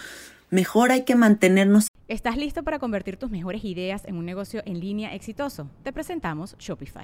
Mejor 0.51 0.91
hay 0.91 1.03
que 1.03 1.15
mantenernos. 1.15 1.87
¿Estás 2.07 2.37
listo 2.37 2.63
para 2.63 2.77
convertir 2.77 3.17
tus 3.17 3.31
mejores 3.31 3.65
ideas 3.65 4.05
en 4.05 4.15
un 4.15 4.25
negocio 4.25 4.61
en 4.65 4.79
línea 4.79 5.15
exitoso? 5.15 5.67
Te 5.83 5.91
presentamos 5.91 6.55
Shopify. 6.59 7.03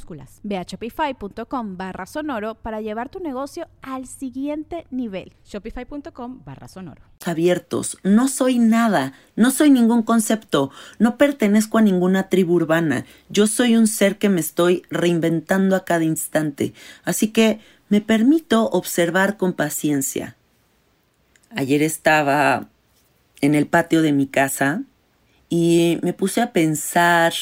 Ve 0.43 0.57
a 0.57 0.63
shopify.com 0.63 1.77
barra 1.77 2.05
sonoro 2.05 2.55
para 2.55 2.81
llevar 2.81 3.09
tu 3.09 3.19
negocio 3.19 3.67
al 3.81 4.07
siguiente 4.07 4.85
nivel. 4.91 5.33
Shopify.com 5.45 6.41
barra 6.43 6.67
sonoro. 6.67 7.01
Abiertos, 7.25 7.97
no 8.03 8.27
soy 8.27 8.57
nada, 8.57 9.13
no 9.35 9.51
soy 9.51 9.69
ningún 9.69 10.03
concepto, 10.03 10.71
no 10.97 11.17
pertenezco 11.17 11.77
a 11.77 11.81
ninguna 11.81 12.29
tribu 12.29 12.55
urbana, 12.55 13.05
yo 13.29 13.45
soy 13.45 13.77
un 13.77 13.87
ser 13.87 14.17
que 14.17 14.29
me 14.29 14.41
estoy 14.41 14.83
reinventando 14.89 15.75
a 15.75 15.85
cada 15.85 16.03
instante, 16.03 16.73
así 17.03 17.27
que 17.27 17.59
me 17.89 18.01
permito 18.01 18.69
observar 18.69 19.37
con 19.37 19.53
paciencia. 19.53 20.35
Ayer 21.51 21.83
estaba 21.83 22.69
en 23.41 23.53
el 23.53 23.67
patio 23.67 24.01
de 24.01 24.13
mi 24.13 24.25
casa 24.25 24.83
y 25.49 25.99
me 26.01 26.13
puse 26.13 26.41
a 26.41 26.53
pensar 26.53 27.33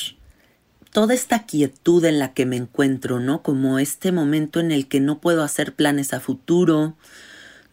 toda 0.92 1.14
esta 1.14 1.46
quietud 1.46 2.04
en 2.06 2.20
la 2.20 2.34
que 2.34 2.46
me 2.46 2.56
encuentro, 2.56 3.20
¿no? 3.20 3.42
Como 3.44 3.80
este 3.80 4.12
momento 4.12 4.60
en 4.60 4.72
el 4.72 4.88
que 4.88 5.00
no 5.00 5.20
puedo 5.20 5.44
hacer 5.44 5.74
planes 5.74 6.14
a 6.14 6.20
futuro, 6.20 6.96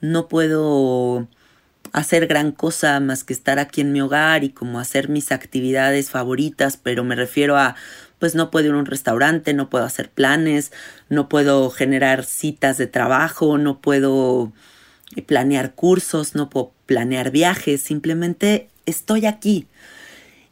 no 0.01 0.29
puedo 0.29 1.29
hacer 1.93 2.27
gran 2.27 2.53
cosa 2.53 3.01
más 3.01 3.25
que 3.25 3.33
estar 3.33 3.59
aquí 3.59 3.81
en 3.81 3.93
mi 3.93 4.01
hogar 4.01 4.45
y 4.45 4.51
como 4.51 4.79
hacer 4.81 5.09
mis 5.09 5.33
actividades 5.33 6.11
favoritas, 6.11 6.77
pero 6.77 7.05
me 7.05 7.15
refiero 7.15 7.57
a 7.57 7.77
pues 8.19 8.35
no 8.35 8.51
puedo 8.51 8.69
ir 8.69 8.75
a 8.75 8.79
un 8.79 8.87
restaurante, 8.87 9.55
no 9.55 9.69
puedo 9.69 9.85
hacer 9.85 10.11
planes, 10.11 10.73
no 11.09 11.29
puedo 11.29 11.71
generar 11.71 12.25
citas 12.25 12.79
de 12.79 12.87
trabajo, 12.87 13.59
no 13.59 13.81
puedo 13.81 14.53
planear 15.27 15.75
cursos, 15.75 16.35
no 16.35 16.49
puedo 16.49 16.73
planear 16.87 17.31
viajes, 17.31 17.83
simplemente 17.83 18.69
estoy 18.87 19.27
aquí. 19.27 19.67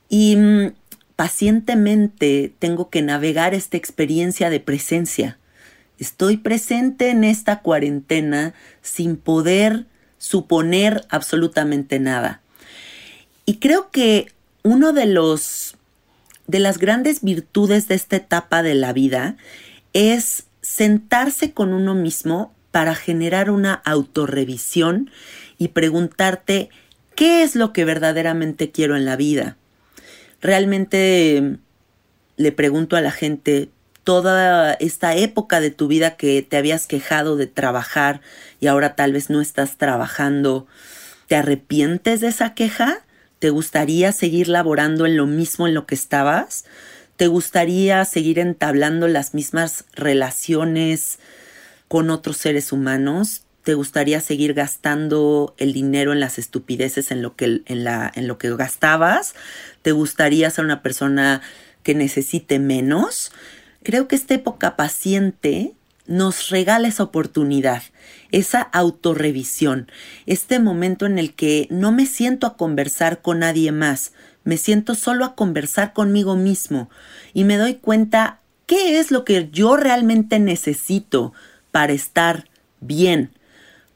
Y 0.09 0.37
mm, 0.37 0.73
pacientemente 1.17 2.53
tengo 2.59 2.91
que 2.91 3.03
navegar 3.03 3.55
esta 3.55 3.77
experiencia 3.77 4.51
de 4.51 4.61
presencia. 4.61 5.39
Estoy 5.99 6.37
presente 6.37 7.11
en 7.11 7.23
esta 7.23 7.61
cuarentena 7.61 8.55
sin 8.83 9.17
poder 9.17 9.87
suponer 10.19 11.07
absolutamente 11.09 12.01
nada. 12.01 12.41
Y 13.47 13.57
creo 13.57 13.91
que 13.91 14.33
uno 14.63 14.93
de 14.93 15.07
los 15.07 15.77
de 16.47 16.59
las 16.59 16.79
grandes 16.79 17.23
virtudes 17.23 17.89
de 17.89 17.95
esta 17.95 18.17
etapa 18.17 18.63
de 18.63 18.75
la 18.75 18.93
vida 18.93 19.37
es 19.95 20.45
sentarse 20.61 21.53
con 21.53 21.73
uno 21.73 21.95
mismo 21.95 22.53
para 22.71 22.95
generar 22.95 23.51
una 23.51 23.73
autorrevisión 23.73 25.11
y 25.57 25.69
preguntarte 25.69 26.69
qué 27.15 27.43
es 27.43 27.55
lo 27.55 27.73
que 27.73 27.87
verdaderamente 27.87 28.71
quiero 28.71 28.97
en 28.97 29.07
la 29.07 29.17
vida 29.17 29.57
realmente 30.45 31.57
le 32.37 32.53
pregunto 32.53 32.97
a 32.97 33.01
la 33.01 33.11
gente, 33.11 33.71
toda 34.05 34.75
esta 34.75 35.17
época 35.17 35.61
de 35.61 35.71
tu 35.71 35.89
vida 35.89 36.17
que 36.17 36.43
te 36.43 36.59
habías 36.59 36.87
quejado 36.87 37.37
de 37.37 37.47
trabajar 37.47 38.21
y 38.61 38.67
ahora 38.67 38.95
tal 38.95 39.15
vez 39.15 39.31
no 39.31 39.41
estás 39.41 39.79
trabajando, 39.79 40.67
¿te 41.27 41.37
arrepientes 41.37 42.21
de 42.21 42.29
esa 42.29 42.53
queja? 42.55 42.99
¿Te 43.39 43.49
gustaría 43.49 44.13
seguir 44.13 44.49
laborando 44.49 45.07
en 45.07 45.17
lo 45.17 45.27
mismo 45.27 45.67
en 45.67 45.73
lo 45.73 45.87
que 45.87 45.95
estabas? 45.95 46.67
¿Te 47.17 47.27
gustaría 47.27 48.05
seguir 48.05 48.39
entablando 48.39 49.09
las 49.09 49.33
mismas 49.33 49.87
relaciones 49.95 51.19
con 51.89 52.11
otros 52.11 52.37
seres 52.37 52.71
humanos? 52.71 53.44
¿Te 53.65 53.73
gustaría 53.75 54.21
seguir 54.21 54.53
gastando 54.53 55.55
el 55.57 55.73
dinero 55.73 56.13
en 56.13 56.21
las 56.21 56.39
estupideces 56.39 57.11
en 57.11 57.23
lo 57.23 57.35
que, 57.35 57.63
en 57.65 57.83
la, 57.83 58.13
en 58.15 58.29
lo 58.29 58.37
que 58.37 58.55
gastabas? 58.55 59.35
¿Te 59.81 59.93
gustaría 59.93 60.51
ser 60.51 60.67
una 60.67 60.83
persona 60.83 61.41
que 61.83 61.95
necesite 61.95 62.59
menos? 62.59 63.33
Creo 63.83 64.07
que 64.07 64.17
esta 64.17 64.35
época 64.35 64.77
paciente 64.77 65.73
nos 66.07 66.51
regala 66.51 66.89
esa 66.89 67.05
oportunidad, 67.05 67.83
esa 68.31 68.61
autorrevisión, 68.61 69.91
este 70.27 70.59
momento 70.59 71.07
en 71.07 71.19
el 71.19 71.35
que 71.35 71.67
no 71.71 71.91
me 71.91 72.05
siento 72.05 72.47
a 72.47 72.59
conversar 72.59 73.23
con 73.23 73.39
nadie 73.39 73.73
más, 73.73 74.13
me 74.45 74.59
siento 74.59 74.95
solo 74.95 75.25
a 75.25 75.35
conversar 75.35 75.95
conmigo 75.95 76.37
mismo 76.37 76.91
y 77.33 77.45
me 77.45 77.57
doy 77.57 77.77
cuenta 77.77 78.41
qué 78.67 78.99
es 78.99 79.11
lo 79.11 79.25
que 79.25 79.49
yo 79.51 79.79
realmente 79.79 80.39
necesito 80.39 81.33
para 81.71 81.95
estar 81.95 82.47
bien, 82.81 83.31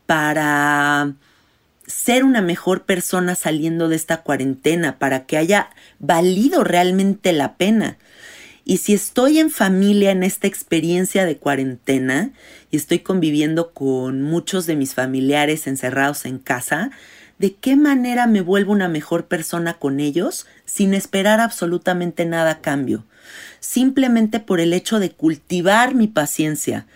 para 0.09 1.13
ser 1.87 2.25
una 2.25 2.41
mejor 2.41 2.85
persona 2.85 3.35
saliendo 3.35 3.91
de 3.91 3.97
esta 3.97 4.23
cuarentena, 4.23 4.99
para 4.99 5.27
que 5.27 5.37
haya 5.37 5.69
valido 5.99 6.65
realmente 6.65 7.35
la 7.35 7.57
pena. 7.59 7.99
Y 8.65 8.79
si 8.79 8.95
estoy 8.95 9.39
en 9.39 9.51
familia 9.51 10.11
en 10.11 10.23
esta 10.23 10.47
experiencia 10.47 11.27
de 11.27 11.37
cuarentena 11.37 12.31
y 12.71 12.79
estoy 12.79 13.01
conviviendo 13.01 13.75
con 13.75 14.23
muchos 14.23 14.65
de 14.65 14.77
mis 14.77 14.95
familiares 14.95 15.67
encerrados 15.67 16.25
en 16.25 16.39
casa, 16.39 16.91
de 17.39 17.57
qué 17.57 17.77
manera 17.77 18.27
me 18.27 18.41
vuelvo 18.41 18.73
una 18.73 18.89
mejor 18.89 19.27
persona 19.27 19.75
con 19.75 20.01
ellos 20.01 20.47
sin 20.65 20.95
esperar 20.95 21.39
absolutamente 21.39 22.25
nada 22.25 22.53
a 22.53 22.61
cambio, 22.63 23.05
simplemente 23.61 24.41
por 24.41 24.59
el 24.59 24.73
hecho 24.73 25.01
de 25.01 25.11
cultivar 25.11 25.95
mi 25.95 26.07
paciencia, 26.07 26.87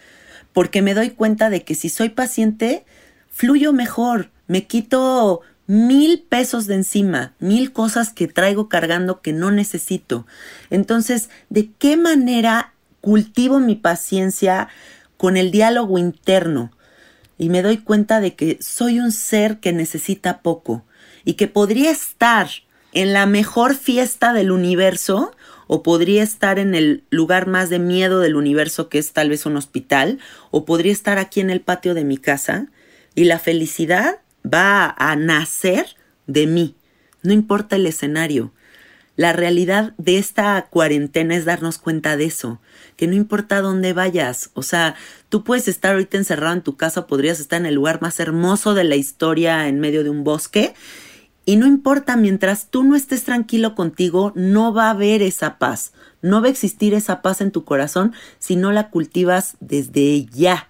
porque 0.55 0.81
me 0.81 0.94
doy 0.94 1.11
cuenta 1.11 1.51
de 1.51 1.62
que 1.62 1.75
si 1.75 1.90
soy 1.90 2.09
paciente, 2.09 2.87
fluyo 3.33 3.73
mejor, 3.73 4.31
me 4.47 4.66
quito 4.66 5.40
mil 5.66 6.23
pesos 6.29 6.66
de 6.66 6.75
encima, 6.75 7.35
mil 7.40 7.73
cosas 7.73 8.12
que 8.12 8.29
traigo 8.29 8.68
cargando 8.68 9.21
que 9.21 9.33
no 9.33 9.51
necesito. 9.51 10.27
Entonces, 10.71 11.31
¿de 11.49 11.71
qué 11.79 11.97
manera 11.97 12.75
cultivo 13.01 13.59
mi 13.59 13.75
paciencia 13.75 14.68
con 15.16 15.37
el 15.37 15.51
diálogo 15.51 15.99
interno? 15.99 16.71
y 17.42 17.49
me 17.49 17.62
doy 17.62 17.79
cuenta 17.79 18.21
de 18.21 18.37
que 18.37 18.59
soy 18.61 19.01
un 19.01 19.11
ser 19.11 19.59
que 19.59 19.73
necesita 19.73 20.42
poco 20.42 20.85
y 21.25 21.35
que 21.35 21.49
podría 21.49 21.90
estar 21.90 22.49
en 22.92 23.12
la 23.12 23.27
mejor 23.27 23.75
fiesta 23.75 24.33
del 24.33 24.53
universo 24.53 25.35
o 25.66 25.83
podría 25.83 26.23
estar 26.23 26.61
en 26.61 26.77
el 26.77 27.03
lugar 27.11 27.49
más 27.49 27.68
de 27.68 27.81
miedo 27.81 28.21
del 28.21 28.37
universo 28.37 28.88
que 28.88 28.99
es 28.99 29.12
tal 29.12 29.31
vez 29.31 29.45
un 29.45 29.57
hospital 29.57 30.21
o 30.53 30.64
podría 30.64 30.92
estar 30.92 31.18
aquí 31.18 31.40
en 31.40 31.51
el 31.51 31.61
patio 31.62 31.95
de 31.95 32.05
mi 32.05 32.16
casa 32.16 32.68
y 33.14 33.25
la 33.25 33.38
felicidad 33.38 34.20
va 34.44 34.94
a 34.98 35.16
nacer 35.16 35.96
de 36.27 36.46
mí, 36.46 36.77
no 37.22 37.33
importa 37.33 37.77
el 37.77 37.87
escenario. 37.87 38.53
La 39.14 39.35
realidad 39.35 39.92
de 39.98 40.16
esta 40.16 40.68
cuarentena 40.70 41.37
es 41.37 41.44
darnos 41.44 41.77
cuenta 41.77 42.16
de 42.16 42.25
eso, 42.25 42.61
que 42.96 43.07
no 43.07 43.14
importa 43.14 43.61
dónde 43.61 43.92
vayas, 43.92 44.51
o 44.55 44.62
sea, 44.62 44.94
tú 45.29 45.44
puedes 45.44 45.68
estar 45.68 45.92
ahorita 45.92 46.16
encerrado 46.16 46.55
en 46.55 46.62
tu 46.62 46.77
casa, 46.77 47.07
podrías 47.07 47.38
estar 47.38 47.61
en 47.61 47.66
el 47.66 47.75
lugar 47.75 48.01
más 48.01 48.18
hermoso 48.20 48.72
de 48.72 48.85
la 48.85 48.96
historia 48.96 49.68
en 49.68 49.81
medio 49.81 50.03
de 50.03 50.09
un 50.09 50.25
bosque, 50.25 50.75
y 51.44 51.57
no 51.57 51.66
importa, 51.66 52.16
mientras 52.16 52.68
tú 52.70 52.85
no 52.85 52.94
estés 52.94 53.25
tranquilo 53.25 53.75
contigo, 53.75 54.33
no 54.35 54.72
va 54.72 54.87
a 54.87 54.90
haber 54.90 55.22
esa 55.22 55.59
paz, 55.59 55.92
no 56.22 56.40
va 56.40 56.46
a 56.46 56.51
existir 56.51 56.94
esa 56.94 57.20
paz 57.20 57.40
en 57.40 57.51
tu 57.51 57.64
corazón 57.64 58.14
si 58.38 58.55
no 58.55 58.70
la 58.70 58.90
cultivas 58.90 59.57
desde 59.61 60.25
ya. 60.27 60.68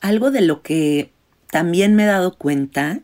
Algo 0.00 0.30
de 0.30 0.40
lo 0.40 0.62
que 0.62 1.12
también 1.56 1.94
me 1.94 2.02
he 2.02 2.06
dado 2.06 2.36
cuenta 2.36 3.00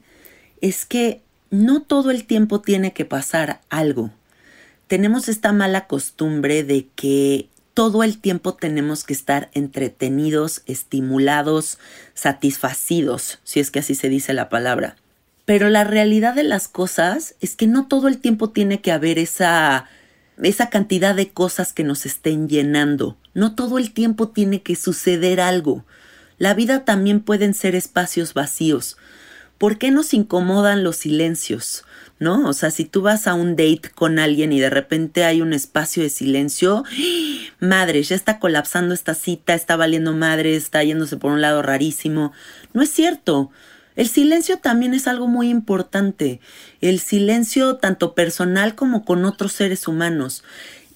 es 0.60 0.84
que 0.84 1.22
no 1.50 1.80
todo 1.80 2.10
el 2.10 2.26
tiempo 2.26 2.60
tiene 2.60 2.92
que 2.92 3.06
pasar 3.06 3.62
algo 3.70 4.10
tenemos 4.88 5.30
esta 5.30 5.54
mala 5.54 5.86
costumbre 5.86 6.62
de 6.62 6.86
que 6.94 7.48
todo 7.72 8.02
el 8.02 8.18
tiempo 8.18 8.52
tenemos 8.52 9.04
que 9.04 9.14
estar 9.14 9.48
entretenidos, 9.54 10.60
estimulados, 10.66 11.78
satisfacidos, 12.12 13.38
si 13.42 13.60
es 13.60 13.70
que 13.70 13.78
así 13.78 13.94
se 13.94 14.10
dice 14.10 14.34
la 14.34 14.50
palabra. 14.50 14.96
Pero 15.46 15.70
la 15.70 15.84
realidad 15.84 16.34
de 16.34 16.42
las 16.42 16.68
cosas 16.68 17.36
es 17.40 17.56
que 17.56 17.66
no 17.66 17.86
todo 17.86 18.06
el 18.06 18.18
tiempo 18.18 18.50
tiene 18.50 18.82
que 18.82 18.92
haber 18.92 19.18
esa 19.18 19.86
esa 20.42 20.68
cantidad 20.68 21.14
de 21.14 21.30
cosas 21.30 21.72
que 21.72 21.84
nos 21.84 22.04
estén 22.04 22.50
llenando. 22.50 23.16
No 23.32 23.54
todo 23.54 23.78
el 23.78 23.94
tiempo 23.94 24.28
tiene 24.28 24.60
que 24.60 24.76
suceder 24.76 25.40
algo. 25.40 25.86
La 26.42 26.54
vida 26.54 26.84
también 26.84 27.20
pueden 27.20 27.54
ser 27.54 27.76
espacios 27.76 28.34
vacíos. 28.34 28.96
¿Por 29.58 29.78
qué 29.78 29.92
nos 29.92 30.12
incomodan 30.12 30.82
los 30.82 30.96
silencios? 30.96 31.84
¿no? 32.18 32.48
O 32.48 32.52
sea, 32.52 32.72
si 32.72 32.84
tú 32.84 33.00
vas 33.00 33.28
a 33.28 33.34
un 33.34 33.54
date 33.54 33.92
con 33.94 34.18
alguien 34.18 34.52
y 34.52 34.58
de 34.58 34.68
repente 34.68 35.22
hay 35.22 35.40
un 35.40 35.52
espacio 35.52 36.02
de 36.02 36.10
silencio, 36.10 36.82
madre, 37.60 38.02
ya 38.02 38.16
está 38.16 38.40
colapsando 38.40 38.92
esta 38.92 39.14
cita, 39.14 39.54
está 39.54 39.76
valiendo 39.76 40.12
madre, 40.14 40.56
está 40.56 40.82
yéndose 40.82 41.16
por 41.16 41.30
un 41.30 41.40
lado 41.40 41.62
rarísimo. 41.62 42.32
No 42.72 42.82
es 42.82 42.90
cierto. 42.90 43.52
El 43.94 44.08
silencio 44.08 44.56
también 44.56 44.94
es 44.94 45.06
algo 45.06 45.28
muy 45.28 45.48
importante. 45.48 46.40
El 46.80 46.98
silencio 46.98 47.76
tanto 47.76 48.16
personal 48.16 48.74
como 48.74 49.04
con 49.04 49.24
otros 49.26 49.52
seres 49.52 49.86
humanos. 49.86 50.42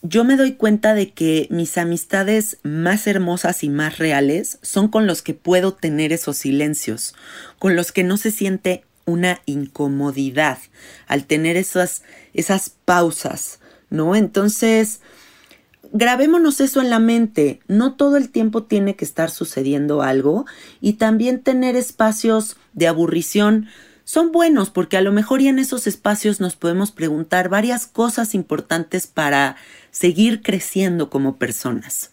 Yo 0.09 0.23
me 0.23 0.37
doy 0.37 0.53
cuenta 0.53 0.95
de 0.95 1.11
que 1.11 1.49
mis 1.51 1.77
amistades 1.77 2.59
más 2.62 3.09
hermosas 3.09 3.64
y 3.64 3.69
más 3.69 3.99
reales 3.99 4.61
son 4.62 4.87
con 4.87 5.09
los 5.09 5.21
que 5.21 5.35
puedo 5.35 5.75
tener 5.75 6.12
esos 6.12 6.37
silencios, 6.37 7.16
con 7.59 7.75
los 7.75 7.90
que 7.90 8.05
no 8.05 8.16
se 8.16 8.31
siente 8.31 8.85
una 9.05 9.40
incomodidad 9.47 10.59
al 11.09 11.25
tener 11.25 11.57
esas, 11.57 12.05
esas 12.35 12.71
pausas, 12.71 13.59
¿no? 13.90 14.14
Entonces, 14.14 15.01
grabémonos 15.92 16.61
eso 16.61 16.81
en 16.81 16.90
la 16.90 17.01
mente. 17.01 17.59
No 17.66 17.95
todo 17.95 18.16
el 18.16 18.31
tiempo 18.31 18.62
tiene 18.62 18.95
que 18.95 19.05
estar 19.05 19.29
sucediendo 19.29 20.03
algo 20.03 20.47
y 20.81 20.95
también 20.95 21.42
tener 21.42 21.75
espacios 21.75 22.57
de 22.75 22.87
aburrición 22.87 23.66
son 24.07 24.31
buenos 24.31 24.71
porque 24.71 24.97
a 24.97 25.01
lo 25.01 25.11
mejor 25.11 25.40
y 25.42 25.49
en 25.49 25.59
esos 25.59 25.88
espacios 25.88 26.38
nos 26.40 26.55
podemos 26.55 26.92
preguntar 26.92 27.49
varias 27.49 27.88
cosas 27.88 28.37
importantes 28.37 29.09
para 29.09 29.57
seguir 29.90 30.42
creciendo 30.42 31.11
como 31.11 31.38
personas. 31.38 32.12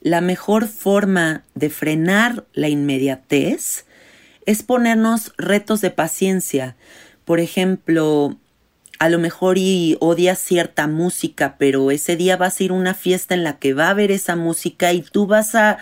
La 0.00 0.20
mejor 0.20 0.66
forma 0.66 1.44
de 1.54 1.70
frenar 1.70 2.44
la 2.52 2.68
inmediatez 2.68 3.86
es 4.44 4.64
ponernos 4.64 5.32
retos 5.38 5.80
de 5.80 5.92
paciencia. 5.92 6.74
Por 7.24 7.38
ejemplo, 7.38 8.36
a 8.98 9.08
lo 9.08 9.20
mejor 9.20 9.56
y 9.56 9.96
odias 10.00 10.40
cierta 10.40 10.88
música, 10.88 11.54
pero 11.60 11.92
ese 11.92 12.16
día 12.16 12.36
vas 12.36 12.58
a 12.58 12.64
ir 12.64 12.72
a 12.72 12.74
una 12.74 12.92
fiesta 12.92 13.34
en 13.34 13.44
la 13.44 13.60
que 13.60 13.72
va 13.72 13.86
a 13.86 13.90
haber 13.90 14.10
esa 14.10 14.34
música 14.34 14.92
y 14.92 15.02
tú 15.02 15.28
vas 15.28 15.54
a 15.54 15.78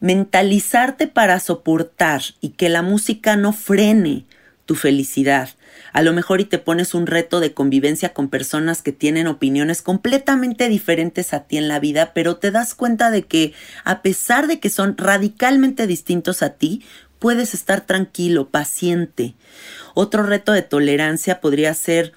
mentalizarte 0.00 1.06
para 1.06 1.40
soportar 1.40 2.22
y 2.40 2.50
que 2.50 2.68
la 2.68 2.82
música 2.82 3.36
no 3.36 3.52
frene 3.52 4.24
tu 4.66 4.74
felicidad. 4.74 5.48
A 5.94 6.02
lo 6.02 6.12
mejor 6.12 6.40
y 6.40 6.44
te 6.44 6.58
pones 6.58 6.92
un 6.92 7.06
reto 7.06 7.40
de 7.40 7.54
convivencia 7.54 8.12
con 8.12 8.28
personas 8.28 8.82
que 8.82 8.92
tienen 8.92 9.26
opiniones 9.26 9.80
completamente 9.80 10.68
diferentes 10.68 11.32
a 11.32 11.44
ti 11.44 11.56
en 11.56 11.68
la 11.68 11.80
vida, 11.80 12.12
pero 12.12 12.36
te 12.36 12.50
das 12.50 12.74
cuenta 12.74 13.10
de 13.10 13.22
que 13.22 13.54
a 13.84 14.02
pesar 14.02 14.46
de 14.46 14.60
que 14.60 14.68
son 14.68 14.96
radicalmente 14.98 15.86
distintos 15.86 16.42
a 16.42 16.50
ti, 16.50 16.82
puedes 17.18 17.54
estar 17.54 17.80
tranquilo, 17.80 18.50
paciente. 18.50 19.34
Otro 19.94 20.22
reto 20.22 20.52
de 20.52 20.62
tolerancia 20.62 21.40
podría 21.40 21.72
ser 21.74 22.12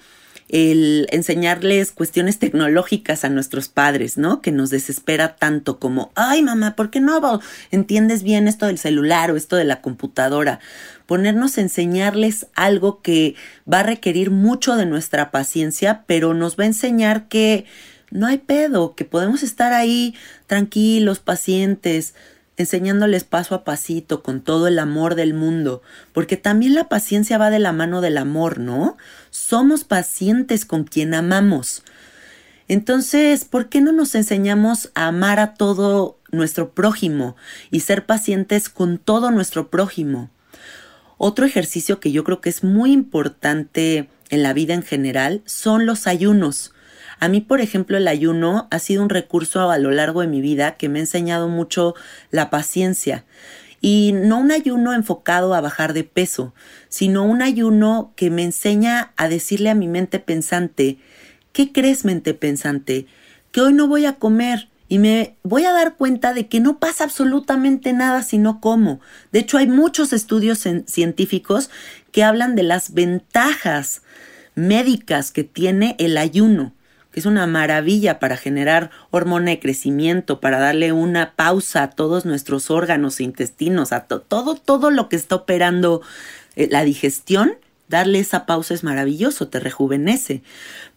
el 0.52 1.06
enseñarles 1.10 1.92
cuestiones 1.92 2.38
tecnológicas 2.38 3.24
a 3.24 3.30
nuestros 3.30 3.68
padres, 3.68 4.18
¿no? 4.18 4.42
Que 4.42 4.52
nos 4.52 4.68
desespera 4.68 5.34
tanto 5.36 5.78
como, 5.78 6.12
ay 6.14 6.42
mamá, 6.42 6.76
¿por 6.76 6.90
qué 6.90 7.00
no 7.00 7.40
entiendes 7.70 8.22
bien 8.22 8.46
esto 8.46 8.66
del 8.66 8.78
celular 8.78 9.30
o 9.30 9.36
esto 9.36 9.56
de 9.56 9.64
la 9.64 9.80
computadora? 9.80 10.60
Ponernos 11.06 11.56
a 11.56 11.62
enseñarles 11.62 12.46
algo 12.54 13.00
que 13.00 13.34
va 13.70 13.80
a 13.80 13.84
requerir 13.84 14.30
mucho 14.30 14.76
de 14.76 14.84
nuestra 14.84 15.30
paciencia, 15.30 16.04
pero 16.06 16.34
nos 16.34 16.58
va 16.58 16.64
a 16.64 16.68
enseñar 16.68 17.28
que 17.28 17.64
no 18.10 18.26
hay 18.26 18.36
pedo, 18.36 18.94
que 18.94 19.06
podemos 19.06 19.42
estar 19.42 19.72
ahí 19.72 20.14
tranquilos, 20.46 21.18
pacientes, 21.18 22.14
enseñándoles 22.62 23.24
paso 23.24 23.54
a 23.54 23.64
pasito 23.64 24.22
con 24.22 24.40
todo 24.40 24.66
el 24.66 24.78
amor 24.78 25.14
del 25.14 25.34
mundo, 25.34 25.82
porque 26.12 26.36
también 26.36 26.74
la 26.74 26.88
paciencia 26.88 27.36
va 27.36 27.50
de 27.50 27.58
la 27.58 27.72
mano 27.72 28.00
del 28.00 28.16
amor, 28.16 28.58
¿no? 28.58 28.96
Somos 29.30 29.84
pacientes 29.84 30.64
con 30.64 30.84
quien 30.84 31.12
amamos. 31.12 31.82
Entonces, 32.68 33.44
¿por 33.44 33.68
qué 33.68 33.80
no 33.80 33.92
nos 33.92 34.14
enseñamos 34.14 34.90
a 34.94 35.08
amar 35.08 35.38
a 35.38 35.54
todo 35.54 36.18
nuestro 36.30 36.72
prójimo 36.72 37.36
y 37.70 37.80
ser 37.80 38.06
pacientes 38.06 38.70
con 38.70 38.96
todo 38.98 39.30
nuestro 39.30 39.68
prójimo? 39.68 40.30
Otro 41.18 41.44
ejercicio 41.44 42.00
que 42.00 42.12
yo 42.12 42.24
creo 42.24 42.40
que 42.40 42.48
es 42.48 42.64
muy 42.64 42.92
importante 42.92 44.08
en 44.30 44.42
la 44.42 44.54
vida 44.54 44.74
en 44.74 44.82
general 44.82 45.42
son 45.44 45.86
los 45.86 46.06
ayunos. 46.06 46.71
A 47.22 47.28
mí, 47.28 47.40
por 47.40 47.60
ejemplo, 47.60 47.96
el 47.96 48.08
ayuno 48.08 48.66
ha 48.72 48.80
sido 48.80 49.00
un 49.00 49.08
recurso 49.08 49.70
a 49.70 49.78
lo 49.78 49.92
largo 49.92 50.22
de 50.22 50.26
mi 50.26 50.40
vida 50.40 50.74
que 50.74 50.88
me 50.88 50.98
ha 50.98 51.02
enseñado 51.02 51.46
mucho 51.46 51.94
la 52.32 52.50
paciencia. 52.50 53.24
Y 53.80 54.10
no 54.12 54.40
un 54.40 54.50
ayuno 54.50 54.92
enfocado 54.92 55.54
a 55.54 55.60
bajar 55.60 55.92
de 55.92 56.02
peso, 56.02 56.52
sino 56.88 57.22
un 57.22 57.40
ayuno 57.40 58.12
que 58.16 58.28
me 58.30 58.42
enseña 58.42 59.12
a 59.16 59.28
decirle 59.28 59.70
a 59.70 59.76
mi 59.76 59.86
mente 59.86 60.18
pensante, 60.18 60.98
¿qué 61.52 61.70
crees 61.70 62.04
mente 62.04 62.34
pensante? 62.34 63.06
Que 63.52 63.60
hoy 63.60 63.72
no 63.72 63.86
voy 63.86 64.04
a 64.06 64.16
comer 64.16 64.68
y 64.88 64.98
me 64.98 65.36
voy 65.44 65.64
a 65.64 65.72
dar 65.72 65.94
cuenta 65.94 66.34
de 66.34 66.48
que 66.48 66.58
no 66.58 66.80
pasa 66.80 67.04
absolutamente 67.04 67.92
nada 67.92 68.24
si 68.24 68.38
no 68.38 68.60
como. 68.60 68.98
De 69.30 69.38
hecho, 69.38 69.58
hay 69.58 69.68
muchos 69.68 70.12
estudios 70.12 70.66
científicos 70.86 71.70
que 72.10 72.24
hablan 72.24 72.56
de 72.56 72.64
las 72.64 72.94
ventajas 72.94 74.02
médicas 74.56 75.30
que 75.30 75.44
tiene 75.44 75.94
el 76.00 76.18
ayuno 76.18 76.72
que 77.12 77.20
es 77.20 77.26
una 77.26 77.46
maravilla 77.46 78.18
para 78.18 78.36
generar 78.36 78.90
hormona 79.10 79.50
de 79.50 79.60
crecimiento, 79.60 80.40
para 80.40 80.58
darle 80.58 80.92
una 80.92 81.34
pausa 81.36 81.82
a 81.82 81.90
todos 81.90 82.24
nuestros 82.24 82.70
órganos 82.70 83.20
e 83.20 83.24
intestinos, 83.24 83.92
a 83.92 84.00
todo, 84.00 84.54
todo 84.56 84.90
lo 84.90 85.08
que 85.08 85.16
está 85.16 85.36
operando 85.36 86.02
eh, 86.56 86.68
la 86.70 86.84
digestión, 86.84 87.52
darle 87.88 88.18
esa 88.18 88.46
pausa 88.46 88.74
es 88.74 88.82
maravilloso, 88.82 89.48
te 89.48 89.60
rejuvenece. 89.60 90.42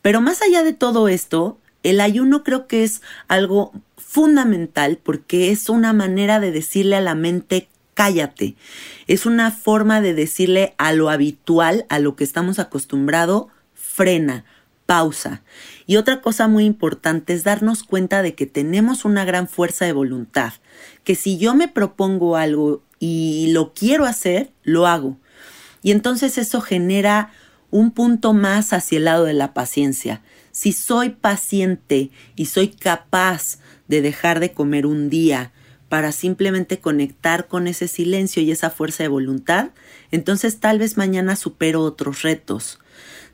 Pero 0.02 0.22
más 0.22 0.42
allá 0.42 0.64
de 0.64 0.74
todo 0.74 1.10
esto, 1.10 1.60
el 1.84 2.00
ayuno 2.00 2.44
creo 2.44 2.66
que 2.66 2.84
es 2.84 3.02
algo 3.28 3.74
fundamental 3.98 4.98
porque 5.04 5.52
es 5.52 5.70
una 5.70 5.92
manera 5.92 6.40
de 6.40 6.52
decirle 6.52 6.96
a 6.96 7.02
la 7.02 7.16
mente 7.16 7.68
cállate. 7.94 8.56
Es 9.08 9.26
una 9.26 9.52
forma 9.52 10.02
de 10.02 10.14
decirle 10.14 10.76
a 10.78 10.94
lo 10.94 11.10
habitual, 11.10 11.86
a 11.90 12.00
lo 12.00 12.16
que 12.16 12.24
estamos 12.24 12.60
acostumbrados, 12.60 13.48
frena, 13.74 14.46
pausa. 14.86 15.42
Y 15.88 15.98
otra 15.98 16.22
cosa 16.22 16.48
muy 16.48 16.66
importante 16.66 17.34
es 17.34 17.44
darnos 17.44 17.84
cuenta 17.84 18.22
de 18.22 18.36
que 18.36 18.46
tenemos 18.46 19.06
una 19.06 19.26
gran 19.26 19.48
fuerza 19.48 19.86
de 19.86 19.94
voluntad, 19.94 20.54
que 21.04 21.16
si 21.16 21.38
yo 21.38 21.56
me 21.56 21.68
propongo 21.68 22.36
algo 22.36 22.84
y 23.00 23.52
lo 23.52 23.74
quiero 23.74 24.06
hacer, 24.06 24.52
lo 24.64 24.88
hago. 24.88 25.18
Y 25.82 25.92
entonces 25.92 26.38
eso 26.38 26.62
genera 26.62 27.32
un 27.72 27.92
punto 27.92 28.34
más 28.34 28.74
hacia 28.74 28.98
el 28.98 29.06
lado 29.06 29.26
de 29.26 29.34
la 29.34 29.54
paciencia. 29.54 30.22
Si 30.52 30.72
soy 30.72 31.10
paciente 31.10 32.10
y 32.36 32.46
soy 32.46 32.70
capaz 32.70 33.60
de 33.88 34.02
dejar 34.02 34.40
de 34.40 34.54
comer 34.54 34.86
un 34.86 35.10
día 35.10 35.52
para 35.90 36.12
simplemente 36.12 36.80
conectar 36.80 37.48
con 37.48 37.68
ese 37.68 37.88
silencio 37.88 38.42
y 38.42 38.52
esa 38.52 38.70
fuerza 38.70 39.04
de 39.04 39.10
voluntad, 39.10 39.70
entonces 40.12 40.60
tal 40.60 40.80
vez 40.80 40.98
mañana 40.98 41.36
supero 41.36 41.82
otros 41.82 42.22
retos. 42.22 42.80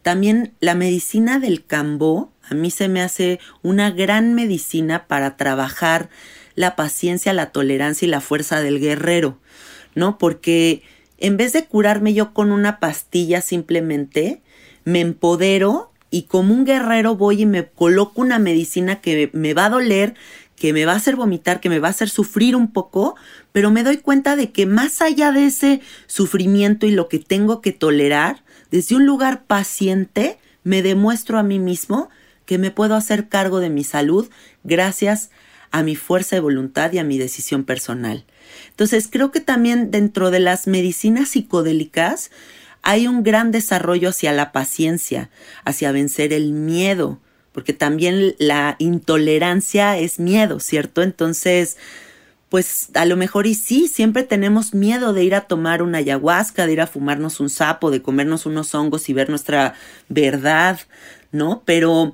También 0.02 0.54
la 0.60 0.76
medicina 0.76 1.40
del 1.40 1.66
cambó 1.66 2.32
a 2.52 2.54
mí 2.54 2.70
se 2.70 2.90
me 2.90 3.02
hace 3.02 3.40
una 3.62 3.92
gran 3.92 4.34
medicina 4.34 5.08
para 5.08 5.38
trabajar 5.38 6.10
la 6.56 6.76
paciencia, 6.76 7.32
la 7.32 7.52
tolerancia 7.52 8.06
y 8.06 8.12
la 8.12 8.20
fuerza 8.20 8.62
del 8.62 8.82
guerrero, 8.82 9.38
¿no? 9.96 10.18
Porque 10.18 10.84
en 11.18 11.38
vez 11.38 11.54
de 11.54 11.64
curarme 11.64 12.14
yo 12.14 12.34
con 12.34 12.52
una 12.52 12.82
pastilla 12.82 13.40
simplemente, 13.40 14.42
me 14.84 15.00
empodero 15.00 15.94
y 16.10 16.24
como 16.24 16.54
un 16.54 16.66
guerrero 16.66 17.16
voy 17.16 17.44
y 17.44 17.46
me 17.46 17.68
coloco 17.68 18.20
una 18.20 18.38
medicina 18.38 19.00
que 19.00 19.30
me 19.32 19.54
va 19.54 19.68
a 19.68 19.70
doler, 19.70 20.16
que 20.58 20.74
me 20.74 20.84
va 20.84 20.92
a 20.92 20.98
hacer 20.98 21.16
vomitar, 21.16 21.62
que 21.62 21.70
me 21.70 21.80
va 21.80 21.88
a 21.88 21.92
hacer 21.92 22.10
sufrir 22.10 22.58
un 22.58 22.74
poco, 22.74 23.16
pero 23.54 23.72
me 23.72 23.84
doy 23.84 23.96
cuenta 23.96 24.36
de 24.36 24.52
que 24.52 24.66
más 24.66 25.02
allá 25.02 25.32
de 25.32 25.46
ese 25.46 25.80
sufrimiento 26.08 26.86
y 26.86 26.92
lo 26.92 27.08
que 27.08 27.20
tengo 27.20 27.62
que 27.62 27.72
tolerar, 27.72 28.44
desde 28.72 28.96
un 28.96 29.06
lugar 29.06 29.44
paciente, 29.44 30.40
me 30.64 30.82
demuestro 30.82 31.38
a 31.38 31.44
mí 31.44 31.60
mismo 31.60 32.10
que 32.46 32.58
me 32.58 32.72
puedo 32.72 32.96
hacer 32.96 33.28
cargo 33.28 33.60
de 33.60 33.70
mi 33.70 33.84
salud 33.84 34.30
gracias 34.64 35.30
a 35.72 35.84
mi 35.84 35.96
fuerza 35.96 36.36
de 36.36 36.42
voluntad 36.42 36.92
y 36.92 36.98
a 36.98 37.04
mi 37.04 37.18
decisión 37.18 37.64
personal. 37.64 38.26
Entonces, 38.70 39.08
creo 39.10 39.32
que 39.32 39.40
también 39.40 39.92
dentro 39.92 40.32
de 40.32 40.40
las 40.40 40.68
medicinas 40.68 41.30
psicodélicas 41.30 42.32
hay 42.82 43.08
un 43.08 43.24
gran 43.24 43.52
desarrollo 43.52 44.10
hacia 44.10 44.32
la 44.34 44.52
paciencia, 44.52 45.30
hacia 45.64 45.92
vencer 45.92 46.34
el 46.34 46.52
miedo, 46.52 47.20
porque 47.52 47.74
también 47.74 48.36
la 48.40 48.76
intolerancia 48.80 49.98
es 49.98 50.20
miedo, 50.20 50.60
¿cierto? 50.60 51.04
Entonces, 51.04 51.78
pues 52.52 52.90
a 52.96 53.06
lo 53.06 53.16
mejor 53.16 53.48
y 53.48 53.56
sí, 53.56 53.88
siempre 53.88 54.24
tenemos 54.24 54.74
miedo 54.74 55.14
de 55.14 55.24
ir 55.24 55.36
a 55.36 55.48
tomar 55.48 55.82
una 55.82 56.00
ayahuasca, 56.00 56.66
de 56.66 56.74
ir 56.74 56.82
a 56.82 56.86
fumarnos 56.86 57.40
un 57.40 57.50
sapo, 57.50 57.92
de 57.92 58.02
comernos 58.02 58.46
unos 58.46 58.76
hongos 58.76 59.08
y 59.08 59.14
ver 59.14 59.30
nuestra 59.30 59.74
verdad, 60.10 60.78
¿no? 61.32 61.64
Pero 61.64 62.14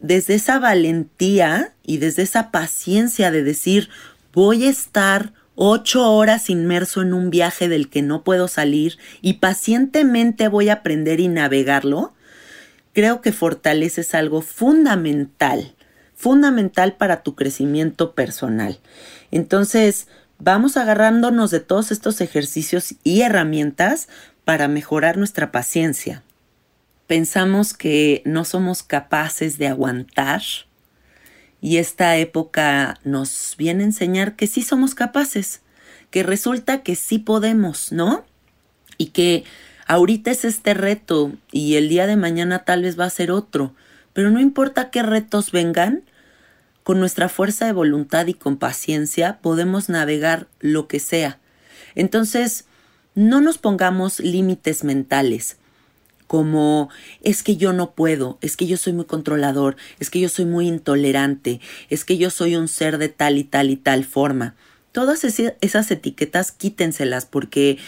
desde 0.00 0.36
esa 0.36 0.58
valentía 0.58 1.74
y 1.84 1.98
desde 1.98 2.22
esa 2.22 2.50
paciencia 2.50 3.30
de 3.30 3.42
decir, 3.42 3.90
voy 4.32 4.64
a 4.64 4.70
estar 4.70 5.34
ocho 5.54 6.10
horas 6.10 6.48
inmerso 6.48 7.02
en 7.02 7.12
un 7.12 7.28
viaje 7.28 7.68
del 7.68 7.90
que 7.90 8.00
no 8.00 8.24
puedo 8.24 8.48
salir 8.48 8.96
y 9.20 9.34
pacientemente 9.34 10.48
voy 10.48 10.70
a 10.70 10.76
aprender 10.76 11.20
y 11.20 11.28
navegarlo, 11.28 12.14
creo 12.94 13.20
que 13.20 13.32
fortaleces 13.32 14.14
algo 14.14 14.40
fundamental 14.40 15.74
fundamental 16.24 16.94
para 16.94 17.22
tu 17.22 17.34
crecimiento 17.34 18.14
personal. 18.14 18.78
Entonces, 19.34 20.06
vamos 20.38 20.76
agarrándonos 20.76 21.50
de 21.50 21.58
todos 21.58 21.90
estos 21.90 22.20
ejercicios 22.20 22.94
y 23.02 23.22
herramientas 23.22 24.08
para 24.44 24.68
mejorar 24.68 25.16
nuestra 25.16 25.50
paciencia. 25.50 26.22
Pensamos 27.08 27.74
que 27.74 28.22
no 28.24 28.44
somos 28.44 28.84
capaces 28.84 29.58
de 29.58 29.66
aguantar 29.66 30.40
y 31.60 31.78
esta 31.78 32.16
época 32.16 33.00
nos 33.02 33.56
viene 33.58 33.82
a 33.82 33.86
enseñar 33.86 34.36
que 34.36 34.46
sí 34.46 34.62
somos 34.62 34.94
capaces, 34.94 35.62
que 36.12 36.22
resulta 36.22 36.84
que 36.84 36.94
sí 36.94 37.18
podemos, 37.18 37.90
¿no? 37.90 38.24
Y 38.98 39.06
que 39.06 39.42
ahorita 39.88 40.30
es 40.30 40.44
este 40.44 40.74
reto 40.74 41.32
y 41.50 41.74
el 41.74 41.88
día 41.88 42.06
de 42.06 42.14
mañana 42.14 42.60
tal 42.60 42.82
vez 42.82 42.96
va 42.96 43.06
a 43.06 43.10
ser 43.10 43.32
otro, 43.32 43.74
pero 44.12 44.30
no 44.30 44.38
importa 44.38 44.90
qué 44.90 45.02
retos 45.02 45.50
vengan, 45.50 46.04
con 46.84 47.00
nuestra 47.00 47.28
fuerza 47.28 47.66
de 47.66 47.72
voluntad 47.72 48.28
y 48.28 48.34
con 48.34 48.56
paciencia 48.58 49.40
podemos 49.42 49.88
navegar 49.88 50.46
lo 50.60 50.86
que 50.86 51.00
sea. 51.00 51.40
Entonces, 51.96 52.66
no 53.16 53.40
nos 53.40 53.58
pongamos 53.58 54.20
límites 54.20 54.84
mentales 54.84 55.56
como 56.26 56.88
es 57.22 57.42
que 57.42 57.56
yo 57.56 57.72
no 57.72 57.92
puedo, 57.92 58.38
es 58.40 58.56
que 58.56 58.66
yo 58.66 58.76
soy 58.76 58.92
muy 58.92 59.04
controlador, 59.04 59.76
es 60.00 60.10
que 60.10 60.20
yo 60.20 60.28
soy 60.28 60.46
muy 60.46 60.66
intolerante, 60.66 61.60
es 61.90 62.04
que 62.04 62.16
yo 62.16 62.30
soy 62.30 62.56
un 62.56 62.68
ser 62.68 62.98
de 62.98 63.08
tal 63.08 63.38
y 63.38 63.44
tal 63.44 63.70
y 63.70 63.76
tal 63.76 64.04
forma. 64.04 64.54
Todas 64.92 65.24
esas 65.24 65.90
etiquetas 65.90 66.52
quítenselas 66.52 67.26
porque 67.26 67.78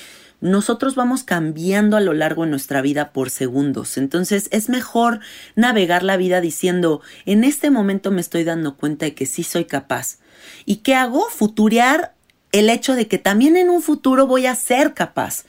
nosotros 0.41 0.95
vamos 0.95 1.23
cambiando 1.23 1.97
a 1.97 2.01
lo 2.01 2.13
largo 2.13 2.45
de 2.45 2.51
nuestra 2.51 2.83
vida 2.83 3.13
por 3.13 3.31
segundos. 3.31 3.97
Entonces 3.97 4.49
es 4.53 4.69
mejor 4.69 5.21
navegar 5.55 6.03
la 6.03 6.17
vida 6.17 6.41
diciendo, 6.41 7.01
en 7.25 7.45
este 7.45 7.71
momento 7.71 8.11
me 8.11 8.21
estoy 8.21 8.45
dando 8.45 8.77
cuenta 8.77 9.07
de 9.07 9.15
que 9.15 9.27
sí 9.27 9.43
soy 9.43 9.65
capaz. 9.65 10.19
¿Y 10.65 10.77
qué 10.77 10.95
hago? 10.95 11.29
Futurear 11.31 12.15
el 12.53 12.71
hecho 12.71 12.95
de 12.95 13.09
que 13.09 13.19
también 13.19 13.57
en 13.57 13.71
un 13.71 13.83
futuro 13.83 14.27
voy 14.27 14.47
a 14.47 14.55
ser 14.55 14.95
capaz. 14.95 15.45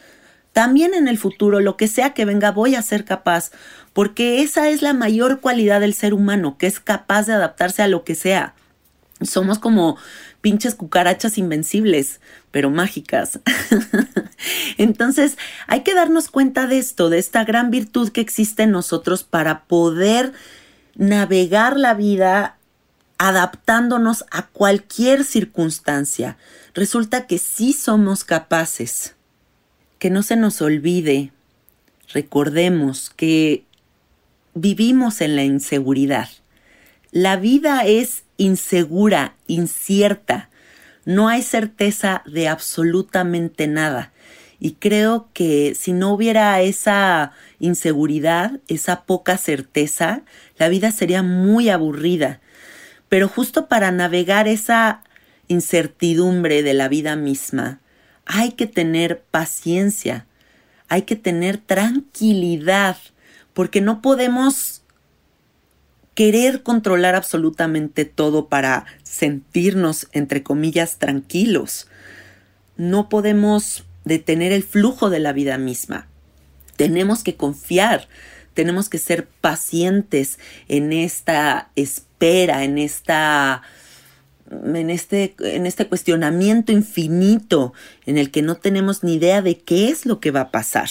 También 0.54 0.94
en 0.94 1.08
el 1.08 1.18
futuro, 1.18 1.60
lo 1.60 1.78
que 1.78 1.88
sea 1.88 2.14
que 2.14 2.26
venga, 2.26 2.52
voy 2.52 2.74
a 2.76 2.82
ser 2.82 3.06
capaz, 3.06 3.52
porque 3.94 4.42
esa 4.42 4.70
es 4.70 4.82
la 4.82 4.94
mayor 4.94 5.40
cualidad 5.40 5.82
del 5.82 5.94
ser 5.94 6.14
humano, 6.16 6.58
que 6.58 6.66
es 6.66 6.80
capaz 6.80 7.28
de 7.28 7.34
adaptarse 7.34 7.84
a 7.84 7.88
lo 7.88 8.04
que 8.04 8.16
sea. 8.16 8.56
Somos 9.22 9.60
como 9.60 9.98
pinches 10.48 10.76
cucarachas 10.76 11.38
invencibles, 11.38 12.22
pero 12.52 12.70
mágicas. 12.70 13.42
Entonces, 14.78 15.38
hay 15.68 15.82
que 15.82 15.94
darnos 15.94 16.30
cuenta 16.30 16.68
de 16.68 16.78
esto, 16.78 17.10
de 17.10 17.20
esta 17.20 17.44
gran 17.44 17.70
virtud 17.70 18.14
que 18.14 18.22
existe 18.22 18.64
en 18.64 18.72
nosotros 18.72 19.26
para 19.26 19.66
poder 19.66 20.32
navegar 20.96 21.78
la 21.78 21.96
vida 21.96 22.56
adaptándonos 23.18 24.24
a 24.32 24.48
cualquier 24.48 25.26
circunstancia. 25.26 26.38
Resulta 26.74 27.28
que 27.28 27.40
sí 27.40 27.74
somos 27.74 28.24
capaces. 28.24 29.16
Que 30.00 30.10
no 30.10 30.24
se 30.24 30.38
nos 30.38 30.62
olvide, 30.62 31.34
recordemos 32.14 33.10
que 33.10 33.66
vivimos 34.54 35.20
en 35.20 35.36
la 35.36 35.44
inseguridad. 35.44 36.30
La 37.12 37.38
vida 37.38 37.86
es 37.86 38.24
insegura, 38.38 39.36
incierta. 39.48 40.50
No 41.06 41.30
hay 41.30 41.42
certeza 41.42 42.22
de 42.26 42.48
absolutamente 42.48 43.68
nada. 43.68 44.12
Y 44.60 44.74
creo 44.74 45.30
que 45.34 45.74
si 45.80 45.94
no 45.94 46.12
hubiera 46.12 46.60
esa 46.62 47.32
inseguridad, 47.60 48.60
esa 48.68 49.04
poca 49.04 49.38
certeza, 49.38 50.24
la 50.58 50.68
vida 50.68 50.92
sería 50.92 51.24
muy 51.24 51.70
aburrida. 51.70 52.42
Pero 53.08 53.28
justo 53.28 53.68
para 53.68 53.92
navegar 53.92 54.48
esa 54.48 55.04
incertidumbre 55.48 56.64
de 56.64 56.74
la 56.74 56.90
vida 56.90 57.16
misma, 57.16 57.80
hay 58.26 58.52
que 58.52 58.68
tener 58.68 59.22
paciencia, 59.22 60.26
hay 60.90 61.04
que 61.04 61.16
tener 61.16 61.58
tranquilidad, 61.58 62.98
porque 63.54 63.80
no 63.80 64.02
podemos 64.02 64.77
querer 66.18 66.64
controlar 66.64 67.14
absolutamente 67.14 68.04
todo 68.04 68.48
para 68.48 68.88
sentirnos, 69.04 70.08
entre 70.14 70.42
comillas, 70.42 70.98
tranquilos. 70.98 71.88
No 72.76 73.08
podemos 73.08 73.84
detener 74.04 74.52
el 74.52 74.64
flujo 74.64 75.12
de 75.12 75.20
la 75.20 75.32
vida 75.32 75.60
misma. 75.60 76.08
Tenemos 76.76 77.22
que 77.22 77.36
confiar, 77.36 78.08
tenemos 78.56 78.90
que 78.90 78.98
ser 78.98 79.28
pacientes 79.28 80.40
en 80.68 80.92
esta 80.92 81.70
espera, 81.76 82.64
en 82.64 82.80
esta 82.80 83.62
en 84.50 84.90
este, 84.90 85.36
en 85.38 85.68
este 85.68 85.88
cuestionamiento 85.88 86.72
infinito 86.72 87.74
en 88.08 88.18
el 88.18 88.32
que 88.32 88.42
no 88.42 88.56
tenemos 88.56 89.04
ni 89.04 89.14
idea 89.14 89.44
de 89.44 89.60
qué 89.60 89.90
es 89.90 90.08
lo 90.08 90.20
que 90.20 90.32
va 90.32 90.42
a 90.42 90.52
pasar. 90.52 90.90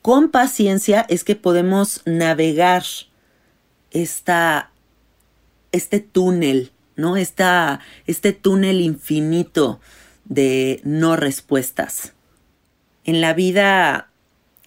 Con 0.00 0.30
paciencia 0.30 1.04
es 1.10 1.24
que 1.24 1.36
podemos 1.36 2.00
navegar 2.06 2.84
esta, 3.90 4.70
este 5.72 6.00
túnel, 6.00 6.72
¿no? 6.96 7.16
Esta, 7.16 7.80
este 8.06 8.32
túnel 8.32 8.80
infinito 8.80 9.80
de 10.24 10.80
no 10.84 11.16
respuestas. 11.16 12.14
En 13.04 13.20
la 13.20 13.34
vida 13.34 14.10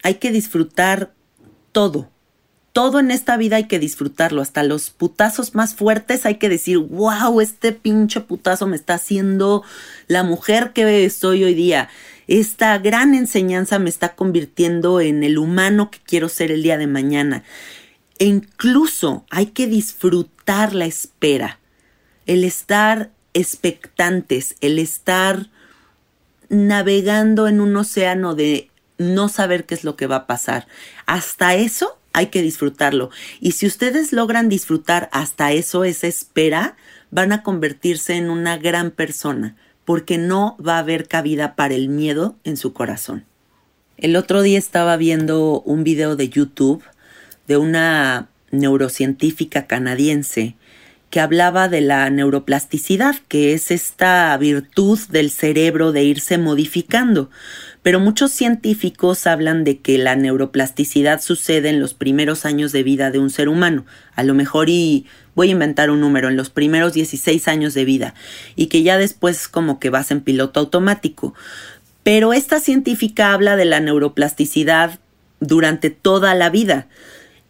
hay 0.04 0.16
que 0.16 0.32
disfrutar 0.32 1.14
todo, 1.72 2.10
todo 2.74 3.00
en 3.00 3.12
esta 3.12 3.38
vida 3.38 3.58
hay 3.58 3.66
que 3.66 3.78
disfrutarlo, 3.78 4.42
hasta 4.42 4.64
los 4.64 4.90
putazos 4.90 5.54
más 5.54 5.76
fuertes 5.76 6.26
hay 6.26 6.36
que 6.36 6.50
decir, 6.50 6.80
wow, 6.80 7.40
este 7.40 7.72
pinche 7.72 8.20
putazo 8.20 8.66
me 8.66 8.76
está 8.76 8.96
haciendo 8.96 9.64
la 10.08 10.24
mujer 10.24 10.74
que 10.74 11.08
soy 11.12 11.44
hoy 11.44 11.54
día. 11.54 11.90
Esta 12.28 12.78
gran 12.80 13.14
enseñanza 13.14 13.78
me 13.78 13.90
está 13.90 14.16
convirtiendo 14.16 15.02
en 15.02 15.24
el 15.24 15.38
humano 15.38 15.92
que 15.92 16.00
quiero 16.04 16.30
ser 16.30 16.52
el 16.52 16.64
día 16.64 16.80
de 16.80 16.88
mañana. 16.88 17.44
E 18.24 18.26
incluso 18.26 19.26
hay 19.30 19.48
que 19.48 19.68
disfrutar 19.68 20.74
la 20.74 20.86
espera, 20.86 21.60
el 22.26 22.46
estar 22.46 23.12
expectantes, 23.34 24.56
el 24.62 24.80
estar 24.80 25.50
navegando 26.48 27.50
en 27.50 27.60
un 27.60 27.76
océano 27.76 28.34
de 28.34 28.70
no 28.98 29.28
saber 29.28 29.66
qué 29.66 29.76
es 29.76 29.84
lo 29.84 29.98
que 29.98 30.08
va 30.08 30.16
a 30.16 30.26
pasar. 30.26 30.68
Hasta 31.06 31.56
eso 31.56 32.00
hay 32.14 32.28
que 32.28 32.42
disfrutarlo. 32.42 33.10
Y 33.42 33.52
si 33.52 33.68
ustedes 33.68 34.14
logran 34.14 34.48
disfrutar 34.48 35.10
hasta 35.12 35.52
eso, 35.52 35.84
esa 35.84 36.08
espera, 36.08 36.78
van 37.12 37.34
a 37.34 37.44
convertirse 37.44 38.16
en 38.16 38.30
una 38.30 38.58
gran 38.58 38.92
persona, 38.92 39.58
porque 39.84 40.18
no 40.18 40.56
va 40.66 40.78
a 40.78 40.80
haber 40.80 41.10
cabida 41.10 41.58
para 41.58 41.74
el 41.74 41.90
miedo 41.90 42.38
en 42.46 42.56
su 42.56 42.72
corazón. 42.72 43.26
El 43.98 44.16
otro 44.16 44.44
día 44.44 44.60
estaba 44.60 44.96
viendo 44.96 45.60
un 45.64 45.84
video 45.84 46.16
de 46.16 46.30
YouTube 46.30 46.84
de 47.48 47.58
una 47.58 48.30
neurocientífica 48.52 49.68
canadiense 49.68 50.56
que 51.14 51.20
hablaba 51.20 51.70
de 51.70 51.82
la 51.82 52.10
neuroplasticidad, 52.10 53.18
que 53.28 53.54
es 53.54 53.70
esta 53.70 54.36
virtud 54.36 54.98
del 55.10 55.30
cerebro 55.30 55.92
de 55.92 56.04
irse 56.04 56.40
modificando. 56.40 57.30
Pero 57.84 58.00
muchos 58.00 58.32
científicos 58.32 59.28
hablan 59.28 59.64
de 59.64 59.78
que 59.78 60.00
la 60.00 60.16
neuroplasticidad 60.16 61.22
sucede 61.22 61.70
en 61.70 61.80
los 61.80 61.94
primeros 61.94 62.46
años 62.46 62.72
de 62.72 62.82
vida 62.82 63.12
de 63.12 63.20
un 63.20 63.30
ser 63.30 63.48
humano, 63.48 63.86
a 64.16 64.24
lo 64.24 64.34
mejor 64.34 64.70
y 64.70 65.06
voy 65.36 65.50
a 65.50 65.52
inventar 65.52 65.92
un 65.92 66.02
número, 66.02 66.30
en 66.30 66.36
los 66.36 66.50
primeros 66.50 66.94
16 66.94 67.48
años 67.48 67.76
de 67.76 67.86
vida, 67.86 68.16
y 68.56 68.66
que 68.66 68.82
ya 68.82 68.98
después 68.98 69.48
como 69.48 69.80
que 69.80 69.92
vas 69.92 70.10
en 70.10 70.22
piloto 70.22 70.60
automático. 70.60 71.36
Pero 72.02 72.34
esta 72.34 72.60
científica 72.60 73.34
habla 73.34 73.56
de 73.56 73.66
la 73.66 73.80
neuroplasticidad 73.82 75.00
durante 75.40 75.92
toda 75.92 76.34
la 76.34 76.50
vida 76.50 76.88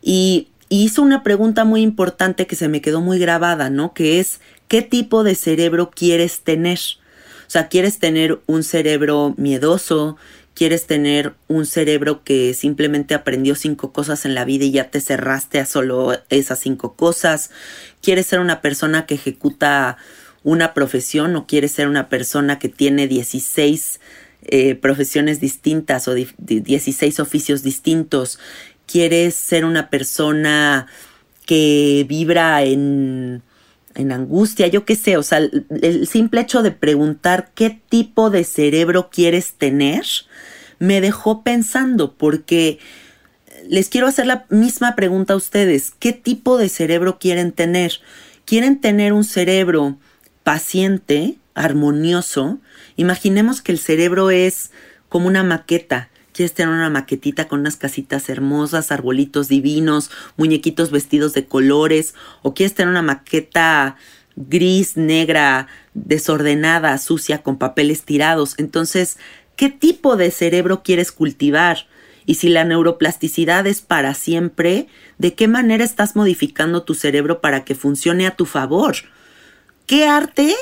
y 0.03 0.49
hizo 0.67 1.01
una 1.01 1.23
pregunta 1.23 1.63
muy 1.63 1.81
importante 1.81 2.45
que 2.45 2.55
se 2.55 2.67
me 2.67 2.81
quedó 2.81 2.99
muy 2.99 3.19
grabada, 3.19 3.69
¿no? 3.69 3.93
Que 3.93 4.19
es, 4.19 4.41
¿qué 4.67 4.81
tipo 4.81 5.23
de 5.23 5.35
cerebro 5.35 5.91
quieres 5.91 6.41
tener? 6.41 6.79
O 7.47 7.49
sea, 7.49 7.69
quieres 7.69 7.99
tener 7.99 8.39
un 8.47 8.63
cerebro 8.63 9.33
miedoso, 9.37 10.17
quieres 10.55 10.87
tener 10.87 11.33
un 11.47 11.65
cerebro 11.65 12.23
que 12.23 12.53
simplemente 12.53 13.13
aprendió 13.13 13.55
cinco 13.55 13.93
cosas 13.93 14.25
en 14.25 14.35
la 14.35 14.45
vida 14.45 14.65
y 14.65 14.71
ya 14.71 14.89
te 14.89 14.99
cerraste 14.99 15.59
a 15.59 15.65
solo 15.65 16.19
esas 16.29 16.59
cinco 16.59 16.95
cosas, 16.95 17.49
quieres 18.01 18.25
ser 18.25 18.39
una 18.39 18.61
persona 18.61 19.05
que 19.05 19.15
ejecuta 19.15 19.97
una 20.43 20.73
profesión 20.73 21.35
o 21.37 21.47
quieres 21.47 21.71
ser 21.71 21.87
una 21.87 22.09
persona 22.09 22.59
que 22.59 22.67
tiene 22.67 23.07
16 23.07 23.99
eh, 24.45 24.75
profesiones 24.75 25.39
distintas 25.39 26.09
o 26.09 26.15
16 26.15 27.19
oficios 27.21 27.63
distintos, 27.63 28.39
quieres 28.93 29.33
ser 29.33 29.65
una 29.65 29.89
persona 29.89 30.85
que 31.47 32.05
vibra 32.07 32.61
en 32.61 33.41
en 33.95 34.11
angustia, 34.11 34.67
yo 34.67 34.85
qué 34.85 34.95
sé, 34.95 35.17
o 35.17 35.23
sea, 35.23 35.39
el, 35.39 36.07
simple 36.07 36.41
hecho 36.41 36.63
de 36.63 36.71
preguntar 36.71 37.51
qué 37.53 37.81
tipo 37.89 38.29
de 38.29 38.43
cerebro 38.43 39.09
quieres 39.11 39.53
tener 39.53 40.05
me 40.79 40.99
dejó 41.01 41.43
pensando 41.43 42.13
porque 42.13 42.79
les 43.67 43.89
quiero 43.89 44.07
hacer 44.07 44.25
la 44.25 44.45
misma 44.49 44.95
pregunta 44.95 45.33
a 45.33 45.37
ustedes, 45.37 45.91
¿qué 45.91 46.11
tipo 46.11 46.57
de 46.57 46.69
cerebro 46.69 47.19
quieren 47.19 47.51
tener? 47.51 47.93
¿Quieren 48.45 48.81
tener 48.81 49.13
un 49.13 49.23
cerebro 49.23 49.97
paciente, 50.43 51.37
armonioso? 51.53 52.59
Imaginemos 52.97 53.61
que 53.61 53.71
el 53.71 53.79
cerebro 53.79 54.31
es 54.31 54.71
como 55.07 55.27
una 55.27 55.43
maqueta 55.43 56.09
quieres 56.33 56.53
tener 56.53 56.73
una 56.73 56.89
maquetita 56.89 57.47
con 57.47 57.61
unas 57.61 57.77
casitas 57.77 58.27
hermosas, 58.29 58.91
arbolitos 58.91 59.47
divinos, 59.47 60.11
muñequitos 60.35 60.91
vestidos 60.91 61.33
de 61.33 61.45
colores, 61.45 62.15
o 62.41 62.53
quieres 62.53 62.73
tener 62.73 62.89
una 62.89 63.01
maqueta 63.01 63.95
gris, 64.35 64.97
negra, 64.97 65.67
desordenada, 65.93 66.97
sucia, 66.97 67.43
con 67.43 67.57
papeles 67.57 68.03
tirados. 68.03 68.55
Entonces, 68.57 69.17
¿qué 69.55 69.69
tipo 69.69 70.17
de 70.17 70.31
cerebro 70.31 70.83
quieres 70.83 71.11
cultivar? 71.11 71.87
Y 72.25 72.35
si 72.35 72.49
la 72.49 72.63
neuroplasticidad 72.63 73.67
es 73.67 73.81
para 73.81 74.13
siempre, 74.13 74.87
¿de 75.17 75.33
qué 75.33 75.47
manera 75.47 75.83
estás 75.83 76.15
modificando 76.15 76.83
tu 76.83 76.95
cerebro 76.95 77.41
para 77.41 77.65
que 77.65 77.75
funcione 77.75 78.27
a 78.27 78.35
tu 78.35 78.45
favor? 78.45 78.95
¿Qué 79.85 80.07
arte 80.07 80.55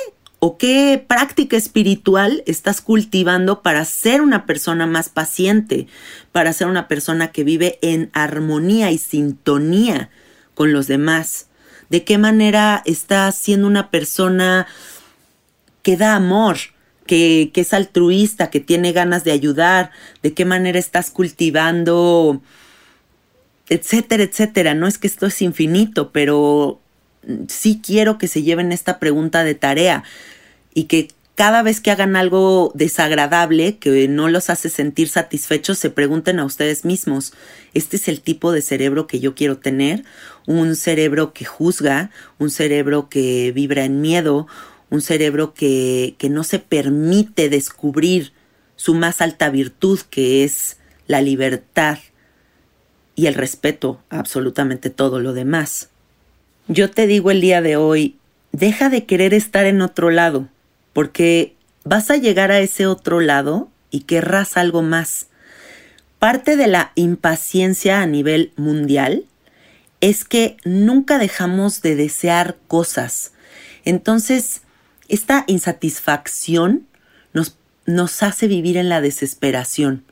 o 0.44 0.58
qué 0.58 1.00
práctica 1.06 1.56
espiritual 1.56 2.42
estás 2.46 2.80
cultivando 2.80 3.62
para 3.62 3.84
ser 3.84 4.20
una 4.20 4.44
persona 4.44 4.88
más 4.88 5.08
paciente, 5.08 5.86
para 6.32 6.52
ser 6.52 6.66
una 6.66 6.88
persona 6.88 7.30
que 7.30 7.44
vive 7.44 7.78
en 7.80 8.10
armonía 8.12 8.90
y 8.90 8.98
sintonía 8.98 10.10
con 10.54 10.72
los 10.72 10.88
demás. 10.88 11.46
¿De 11.90 12.02
qué 12.02 12.18
manera 12.18 12.82
estás 12.86 13.36
siendo 13.36 13.68
una 13.68 13.92
persona 13.92 14.66
que 15.84 15.96
da 15.96 16.16
amor, 16.16 16.56
que, 17.06 17.52
es 17.54 17.72
altruista, 17.72 18.50
que 18.50 18.58
tiene 18.58 18.90
ganas 18.90 19.22
de 19.22 19.30
ayudar? 19.30 19.92
¿De 20.24 20.34
qué 20.34 20.44
manera 20.44 20.80
estás 20.80 21.12
cultivando, 21.12 22.42
etcétera, 23.68 24.24
etcétera? 24.24 24.74
No 24.74 24.88
es 24.88 24.98
que 24.98 25.06
esto 25.06 25.26
es 25.26 25.40
infinito, 25.40 26.10
pero 26.10 26.81
sí 27.48 27.80
quiero 27.84 28.18
que 28.18 28.28
se 28.28 28.42
lleven 28.42 28.72
esta 28.72 28.98
pregunta 28.98 29.44
de 29.44 29.54
tarea 29.54 30.04
y 30.74 30.84
que 30.84 31.08
cada 31.34 31.62
vez 31.62 31.80
que 31.80 31.90
hagan 31.90 32.14
algo 32.14 32.72
desagradable 32.74 33.78
que 33.78 34.06
no 34.06 34.28
los 34.28 34.50
hace 34.50 34.68
sentir 34.68 35.08
satisfechos, 35.08 35.78
se 35.78 35.90
pregunten 35.90 36.38
a 36.38 36.44
ustedes 36.44 36.84
mismos, 36.84 37.32
¿este 37.72 37.96
es 37.96 38.08
el 38.08 38.20
tipo 38.20 38.52
de 38.52 38.60
cerebro 38.60 39.06
que 39.06 39.18
yo 39.18 39.34
quiero 39.34 39.56
tener? 39.58 40.04
Un 40.46 40.76
cerebro 40.76 41.32
que 41.32 41.44
juzga, 41.44 42.10
un 42.38 42.50
cerebro 42.50 43.08
que 43.08 43.50
vibra 43.52 43.84
en 43.84 44.02
miedo, 44.02 44.46
un 44.90 45.00
cerebro 45.00 45.54
que, 45.54 46.16
que 46.18 46.28
no 46.28 46.44
se 46.44 46.58
permite 46.58 47.48
descubrir 47.48 48.32
su 48.76 48.94
más 48.94 49.22
alta 49.22 49.48
virtud, 49.48 50.00
que 50.10 50.44
es 50.44 50.76
la 51.06 51.22
libertad 51.22 51.98
y 53.14 53.26
el 53.26 53.34
respeto 53.34 54.02
a 54.10 54.18
absolutamente 54.18 54.90
todo 54.90 55.18
lo 55.18 55.32
demás. 55.32 55.88
Yo 56.68 56.90
te 56.90 57.08
digo 57.08 57.32
el 57.32 57.40
día 57.40 57.60
de 57.60 57.76
hoy, 57.76 58.16
deja 58.52 58.88
de 58.88 59.04
querer 59.04 59.34
estar 59.34 59.66
en 59.66 59.82
otro 59.82 60.10
lado 60.10 60.48
porque 60.92 61.56
vas 61.84 62.10
a 62.10 62.16
llegar 62.16 62.52
a 62.52 62.60
ese 62.60 62.86
otro 62.86 63.20
lado 63.20 63.68
y 63.90 64.02
querrás 64.02 64.56
algo 64.56 64.80
más. 64.80 65.26
Parte 66.20 66.56
de 66.56 66.68
la 66.68 66.92
impaciencia 66.94 68.00
a 68.00 68.06
nivel 68.06 68.52
mundial 68.56 69.24
es 70.00 70.24
que 70.24 70.56
nunca 70.64 71.18
dejamos 71.18 71.82
de 71.82 71.96
desear 71.96 72.56
cosas. 72.68 73.32
Entonces, 73.84 74.62
esta 75.08 75.44
insatisfacción 75.48 76.86
nos 77.86 78.22
hace 78.22 78.46
vivir 78.46 78.76
en 78.76 78.88
la 78.88 79.00
desesperación. 79.00 80.04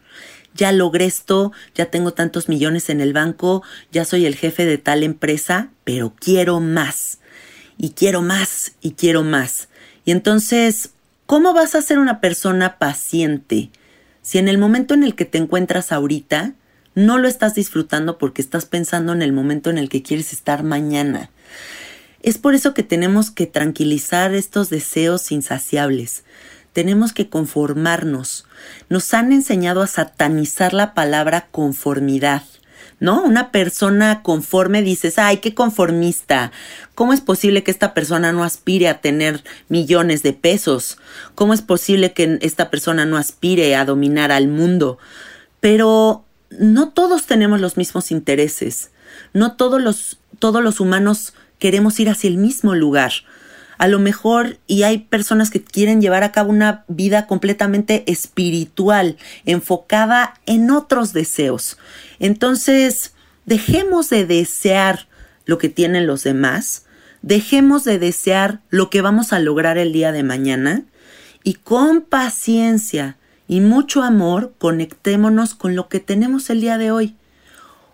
Ya 0.55 0.73
logré 0.73 1.07
esto, 1.07 1.53
ya 1.75 1.87
tengo 1.87 2.13
tantos 2.13 2.49
millones 2.49 2.91
en 2.91 3.01
el 3.01 3.13
banco, 3.13 3.63
ya 3.93 4.05
soy 4.05 4.27
el 4.27 4.35
jefe 4.35 4.67
de 4.67 4.79
tal 4.79 5.03
empresa, 5.03 5.71
pero 5.85 6.15
quiero 6.19 6.61
más. 6.61 7.19
Y 7.79 7.91
quiero 7.91 8.21
más, 8.21 8.73
y 8.81 8.93
quiero 8.93 9.23
más. 9.23 9.69
Y 10.05 10.11
entonces, 10.11 10.91
¿cómo 11.27 11.55
vas 11.55 11.75
a 11.75 11.83
ser 11.83 11.99
una 11.99 12.21
persona 12.21 12.79
paciente 12.79 13.71
si 14.23 14.39
en 14.39 14.49
el 14.49 14.59
momento 14.59 14.95
en 14.95 15.03
el 15.03 15.15
que 15.15 15.25
te 15.25 15.39
encuentras 15.39 15.93
ahorita 15.93 16.55
no 16.95 17.19
lo 17.19 17.29
estás 17.29 17.55
disfrutando 17.55 18.19
porque 18.19 18.43
estás 18.43 18.67
pensando 18.67 19.13
en 19.13 19.23
el 19.23 19.33
momento 19.33 19.71
en 19.71 19.79
el 19.79 19.89
que 19.89 20.03
quieres 20.03 20.33
estar 20.33 20.63
mañana? 20.63 21.31
Es 22.23 22.37
por 22.37 22.55
eso 22.55 22.75
que 22.75 22.83
tenemos 22.83 23.31
que 23.31 23.47
tranquilizar 23.47 24.35
estos 24.35 24.69
deseos 24.69 25.33
insaciables. 25.33 26.25
Tenemos 26.73 27.13
que 27.13 27.29
conformarnos. 27.29 28.47
Nos 28.89 29.13
han 29.15 29.33
enseñado 29.33 29.83
a 29.83 29.87
satanizar 29.87 30.73
la 30.73 30.95
palabra 30.95 31.49
conformidad. 31.51 32.43
¿No? 32.99 33.23
Una 33.23 33.51
persona 33.51 34.23
conforme 34.23 34.83
dices, 34.83 35.19
ay, 35.19 35.39
qué 35.39 35.55
conformista. 35.55 36.53
¿Cómo 36.95 37.15
es 37.15 37.23
posible 37.23 37.63
que 37.63 37.71
esta 37.71 37.95
persona 37.95 38.31
no 38.33 38.45
aspire 38.45 38.89
a 38.89 39.01
tener 39.01 39.43
millones 39.71 40.23
de 40.23 40.35
pesos? 40.35 40.99
¿Cómo 41.35 41.55
es 41.55 41.63
posible 41.63 42.13
que 42.13 42.39
esta 42.43 42.69
persona 42.71 43.07
no 43.07 43.17
aspire 43.17 43.75
a 43.75 43.87
dominar 43.87 44.33
al 44.33 44.49
mundo? 44.49 44.99
Pero 45.61 46.25
no 46.51 46.91
todos 46.91 47.25
tenemos 47.25 47.61
los 47.61 47.79
mismos 47.79 48.11
intereses. 48.11 48.91
No 49.33 49.57
todos 49.57 49.81
los, 49.81 50.19
todos 50.39 50.63
los 50.63 50.79
humanos 50.79 51.33
queremos 51.59 51.99
ir 52.01 52.11
hacia 52.11 52.29
el 52.29 52.37
mismo 52.37 52.75
lugar. 52.75 53.13
A 53.81 53.89
lo 53.89 53.99
mejor, 53.99 54.59
y 54.67 54.83
hay 54.83 54.99
personas 54.99 55.49
que 55.49 55.63
quieren 55.63 56.03
llevar 56.03 56.23
a 56.23 56.33
cabo 56.33 56.51
una 56.51 56.85
vida 56.87 57.27
completamente 57.27 58.05
espiritual, 58.13 59.17
enfocada 59.47 60.35
en 60.45 60.71
otros 60.71 61.15
deseos. 61.15 61.79
Entonces, 62.19 63.15
dejemos 63.47 64.11
de 64.11 64.27
desear 64.27 65.09
lo 65.47 65.57
que 65.57 65.71
tienen 65.71 66.07
los 66.07 66.25
demás, 66.25 66.85
dejemos 67.23 67.85
de 67.85 67.99
desear 67.99 68.61
lo 68.69 68.91
que 68.91 69.01
vamos 69.01 69.33
a 69.33 69.39
lograr 69.39 69.79
el 69.79 69.95
día 69.95 70.13
de 70.13 70.25
mañana 70.25 70.83
y 71.43 71.55
con 71.55 72.03
paciencia 72.03 73.17
y 73.49 73.61
mucho 73.61 74.03
amor 74.03 74.53
conectémonos 74.59 75.55
con 75.55 75.75
lo 75.75 75.89
que 75.89 76.01
tenemos 76.01 76.51
el 76.51 76.61
día 76.61 76.77
de 76.77 76.91
hoy. 76.91 77.17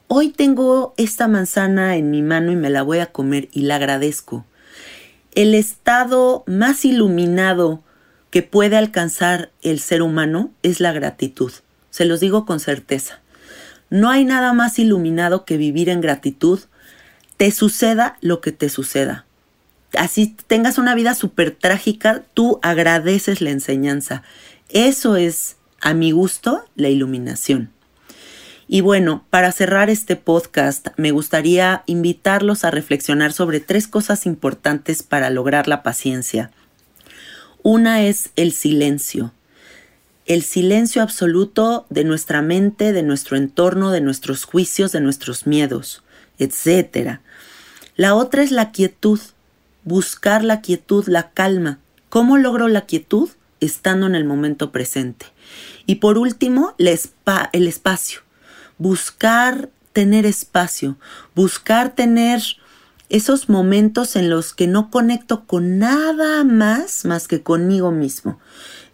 Hoy 0.09 0.31
tengo 0.31 0.95
esta 0.97 1.29
manzana 1.29 1.95
en 1.95 2.11
mi 2.11 2.23
mano 2.23 2.51
y 2.51 2.57
me 2.57 2.71
la 2.71 2.83
voy 2.83 2.99
a 2.99 3.13
comer 3.13 3.49
y 3.53 3.61
la 3.61 3.77
agradezco. 3.77 4.45
El 5.37 5.55
estado 5.55 6.45
más 6.47 6.87
iluminado 6.87 7.85
que 8.31 8.43
puede 8.43 8.79
alcanzar 8.79 9.53
el 9.61 9.81
ser 9.81 10.01
humano 10.01 10.51
es 10.63 10.81
la 10.81 10.93
gratitud. 10.93 11.53
Se 11.91 12.07
los 12.07 12.21
digo 12.21 12.47
con 12.47 12.59
certeza. 12.59 13.21
No 13.91 14.09
hay 14.09 14.25
nada 14.25 14.55
más 14.55 14.79
iluminado 14.79 15.45
que 15.45 15.59
vivir 15.59 15.91
en 15.91 16.01
gratitud, 16.01 16.61
te 17.37 17.51
suceda 17.51 18.17
lo 18.23 18.41
que 18.41 18.53
te 18.53 18.71
suceda. 18.71 19.27
Así 19.95 20.35
tengas 20.47 20.79
una 20.79 20.95
vida 20.95 21.15
súper 21.15 21.51
trágica, 21.51 22.25
tú 22.33 22.59
agradeces 22.63 23.43
la 23.43 23.51
enseñanza. 23.51 24.23
Eso 24.71 25.17
es, 25.17 25.59
a 25.83 25.93
mi 25.93 26.13
gusto, 26.13 26.65
la 26.77 26.89
iluminación. 26.89 27.76
Y 28.69 28.81
bueno, 28.81 29.25
para 29.31 29.53
cerrar 29.53 29.91
este 29.91 30.17
podcast, 30.17 30.89
me 30.97 31.13
gustaría 31.13 31.85
invitarlos 31.87 32.65
a 32.65 32.73
reflexionar 32.73 33.33
sobre 33.33 33.61
tres 33.61 33.87
cosas 33.87 34.27
importantes 34.27 35.05
para 35.05 35.31
lograr 35.31 35.69
la 35.69 35.85
paciencia. 35.85 36.51
Una 37.63 38.03
es 38.03 38.31
el 38.35 38.53
silencio. 38.53 39.33
El 40.27 40.43
silencio 40.43 41.03
absoluto 41.03 41.87
de 41.91 42.03
nuestra 42.03 42.43
mente, 42.43 42.93
de 42.93 43.05
nuestro 43.05 43.37
entorno, 43.37 43.93
de 43.93 44.01
nuestros 44.01 44.43
juicios, 44.43 44.91
de 44.91 45.01
nuestros 45.01 45.47
miedos, 45.47 46.03
etc. 46.41 47.21
La 47.95 48.17
otra 48.17 48.43
es 48.43 48.51
la 48.51 48.73
quietud. 48.73 49.21
Buscar 49.85 50.43
la 50.43 50.61
quietud, 50.61 51.07
la 51.07 51.31
calma. 51.31 51.79
¿Cómo 52.09 52.37
logro 52.37 52.67
la 52.67 52.87
quietud? 52.87 53.31
Estando 53.61 54.07
en 54.07 54.17
el 54.17 54.25
momento 54.25 54.73
presente. 54.73 55.27
Y 55.87 55.97
por 55.97 56.19
último, 56.19 56.75
el 56.79 57.69
espacio 57.69 58.26
buscar 58.79 59.71
tener 59.93 60.27
espacio, 60.27 60.97
buscar 61.35 61.95
tener 61.95 62.43
esos 63.09 63.49
momentos 63.49 64.17
en 64.17 64.31
los 64.31 64.53
que 64.53 64.67
no 64.67 64.91
conecto 64.91 65.47
con 65.47 65.79
nada 65.79 66.45
más 66.45 67.05
más 67.05 67.29
que 67.29 67.43
conmigo 67.43 67.93
mismo. 67.93 68.39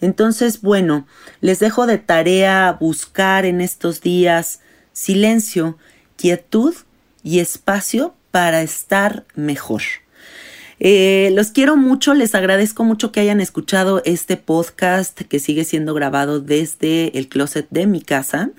Entonces, 0.01 0.61
bueno, 0.61 1.07
les 1.41 1.61
dejo 1.61 1.87
de 1.87 1.99
tarea 1.99 2.77
buscar 2.79 3.47
en 3.47 3.61
estos 3.61 4.01
días 4.01 4.61
silencio, 4.93 5.79
quietud 6.17 6.75
y 7.23 7.39
espacio 7.39 8.15
para 8.31 8.63
estar 8.63 9.25
mejor. 9.35 9.83
Eh, 10.85 11.31
los 11.35 11.53
quiero 11.53 11.77
mucho, 11.77 12.13
les 12.13 12.35
agradezco 12.35 12.83
mucho 12.83 13.13
que 13.13 13.21
hayan 13.21 13.41
escuchado 13.41 14.03
este 14.05 14.37
podcast 14.37 15.21
que 15.21 15.39
sigue 15.39 15.63
siendo 15.63 15.95
grabado 15.95 16.41
desde 16.41 17.17
el 17.17 17.29
closet 17.29 17.69
de 17.71 17.87
mi 17.87 18.01
casa 18.01 18.51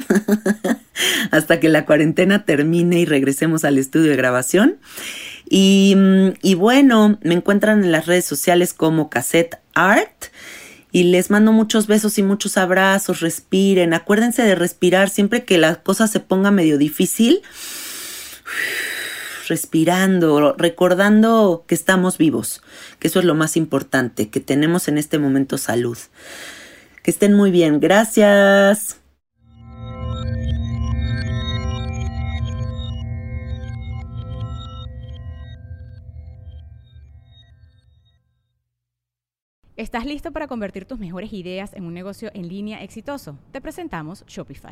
hasta 1.32 1.60
que 1.60 1.68
la 1.68 1.86
cuarentena 1.86 2.46
termine 2.46 3.02
y 3.02 3.06
regresemos 3.06 3.66
al 3.66 3.78
estudio 3.78 4.12
de 4.12 4.16
grabación. 4.16 4.78
Y, 5.50 5.96
mm, 5.98 6.28
y 6.42 6.54
bueno, 6.54 7.20
me 7.24 7.34
encuentran 7.34 7.84
en 7.84 7.92
las 7.92 8.06
redes 8.06 8.24
sociales 8.24 8.74
como 8.74 9.10
Cassette 9.10 9.58
Art. 9.74 10.28
Y 10.94 11.04
les 11.06 11.30
mando 11.30 11.52
muchos 11.52 11.88
besos 11.88 12.18
y 12.20 12.24
muchos 12.24 12.56
abrazos, 12.56 13.20
respiren, 13.20 13.94
acuérdense 13.94 14.44
de 14.44 14.56
respirar 14.56 15.10
siempre 15.10 15.44
que 15.44 15.58
la 15.58 15.76
cosa 15.76 16.08
se 16.08 16.22
ponga 16.22 16.52
medio 16.52 16.78
difícil 16.78 17.42
respirando, 19.54 20.56
recordando 20.58 21.64
que 21.68 21.76
estamos 21.76 22.18
vivos, 22.18 22.64
que 22.98 23.08
eso 23.08 23.20
es 23.20 23.26
lo 23.26 23.36
más 23.36 23.56
importante, 23.56 24.32
que 24.32 24.40
tenemos 24.40 24.88
en 24.88 24.98
este 24.98 25.20
momento 25.20 25.60
salud. 25.60 25.98
Que 27.04 27.12
estén 27.12 27.34
muy 27.34 27.52
bien, 27.52 27.80
gracias. 27.80 28.98
¿Estás 39.76 40.06
listo 40.06 40.32
para 40.32 40.48
convertir 40.48 40.86
tus 40.86 40.98
mejores 40.98 41.32
ideas 41.32 41.74
en 41.76 41.84
un 41.86 41.94
negocio 41.94 42.32
en 42.34 42.48
línea 42.48 42.82
exitoso? 42.82 43.38
Te 43.52 43.62
presentamos 43.62 44.26
Shopify. 44.26 44.72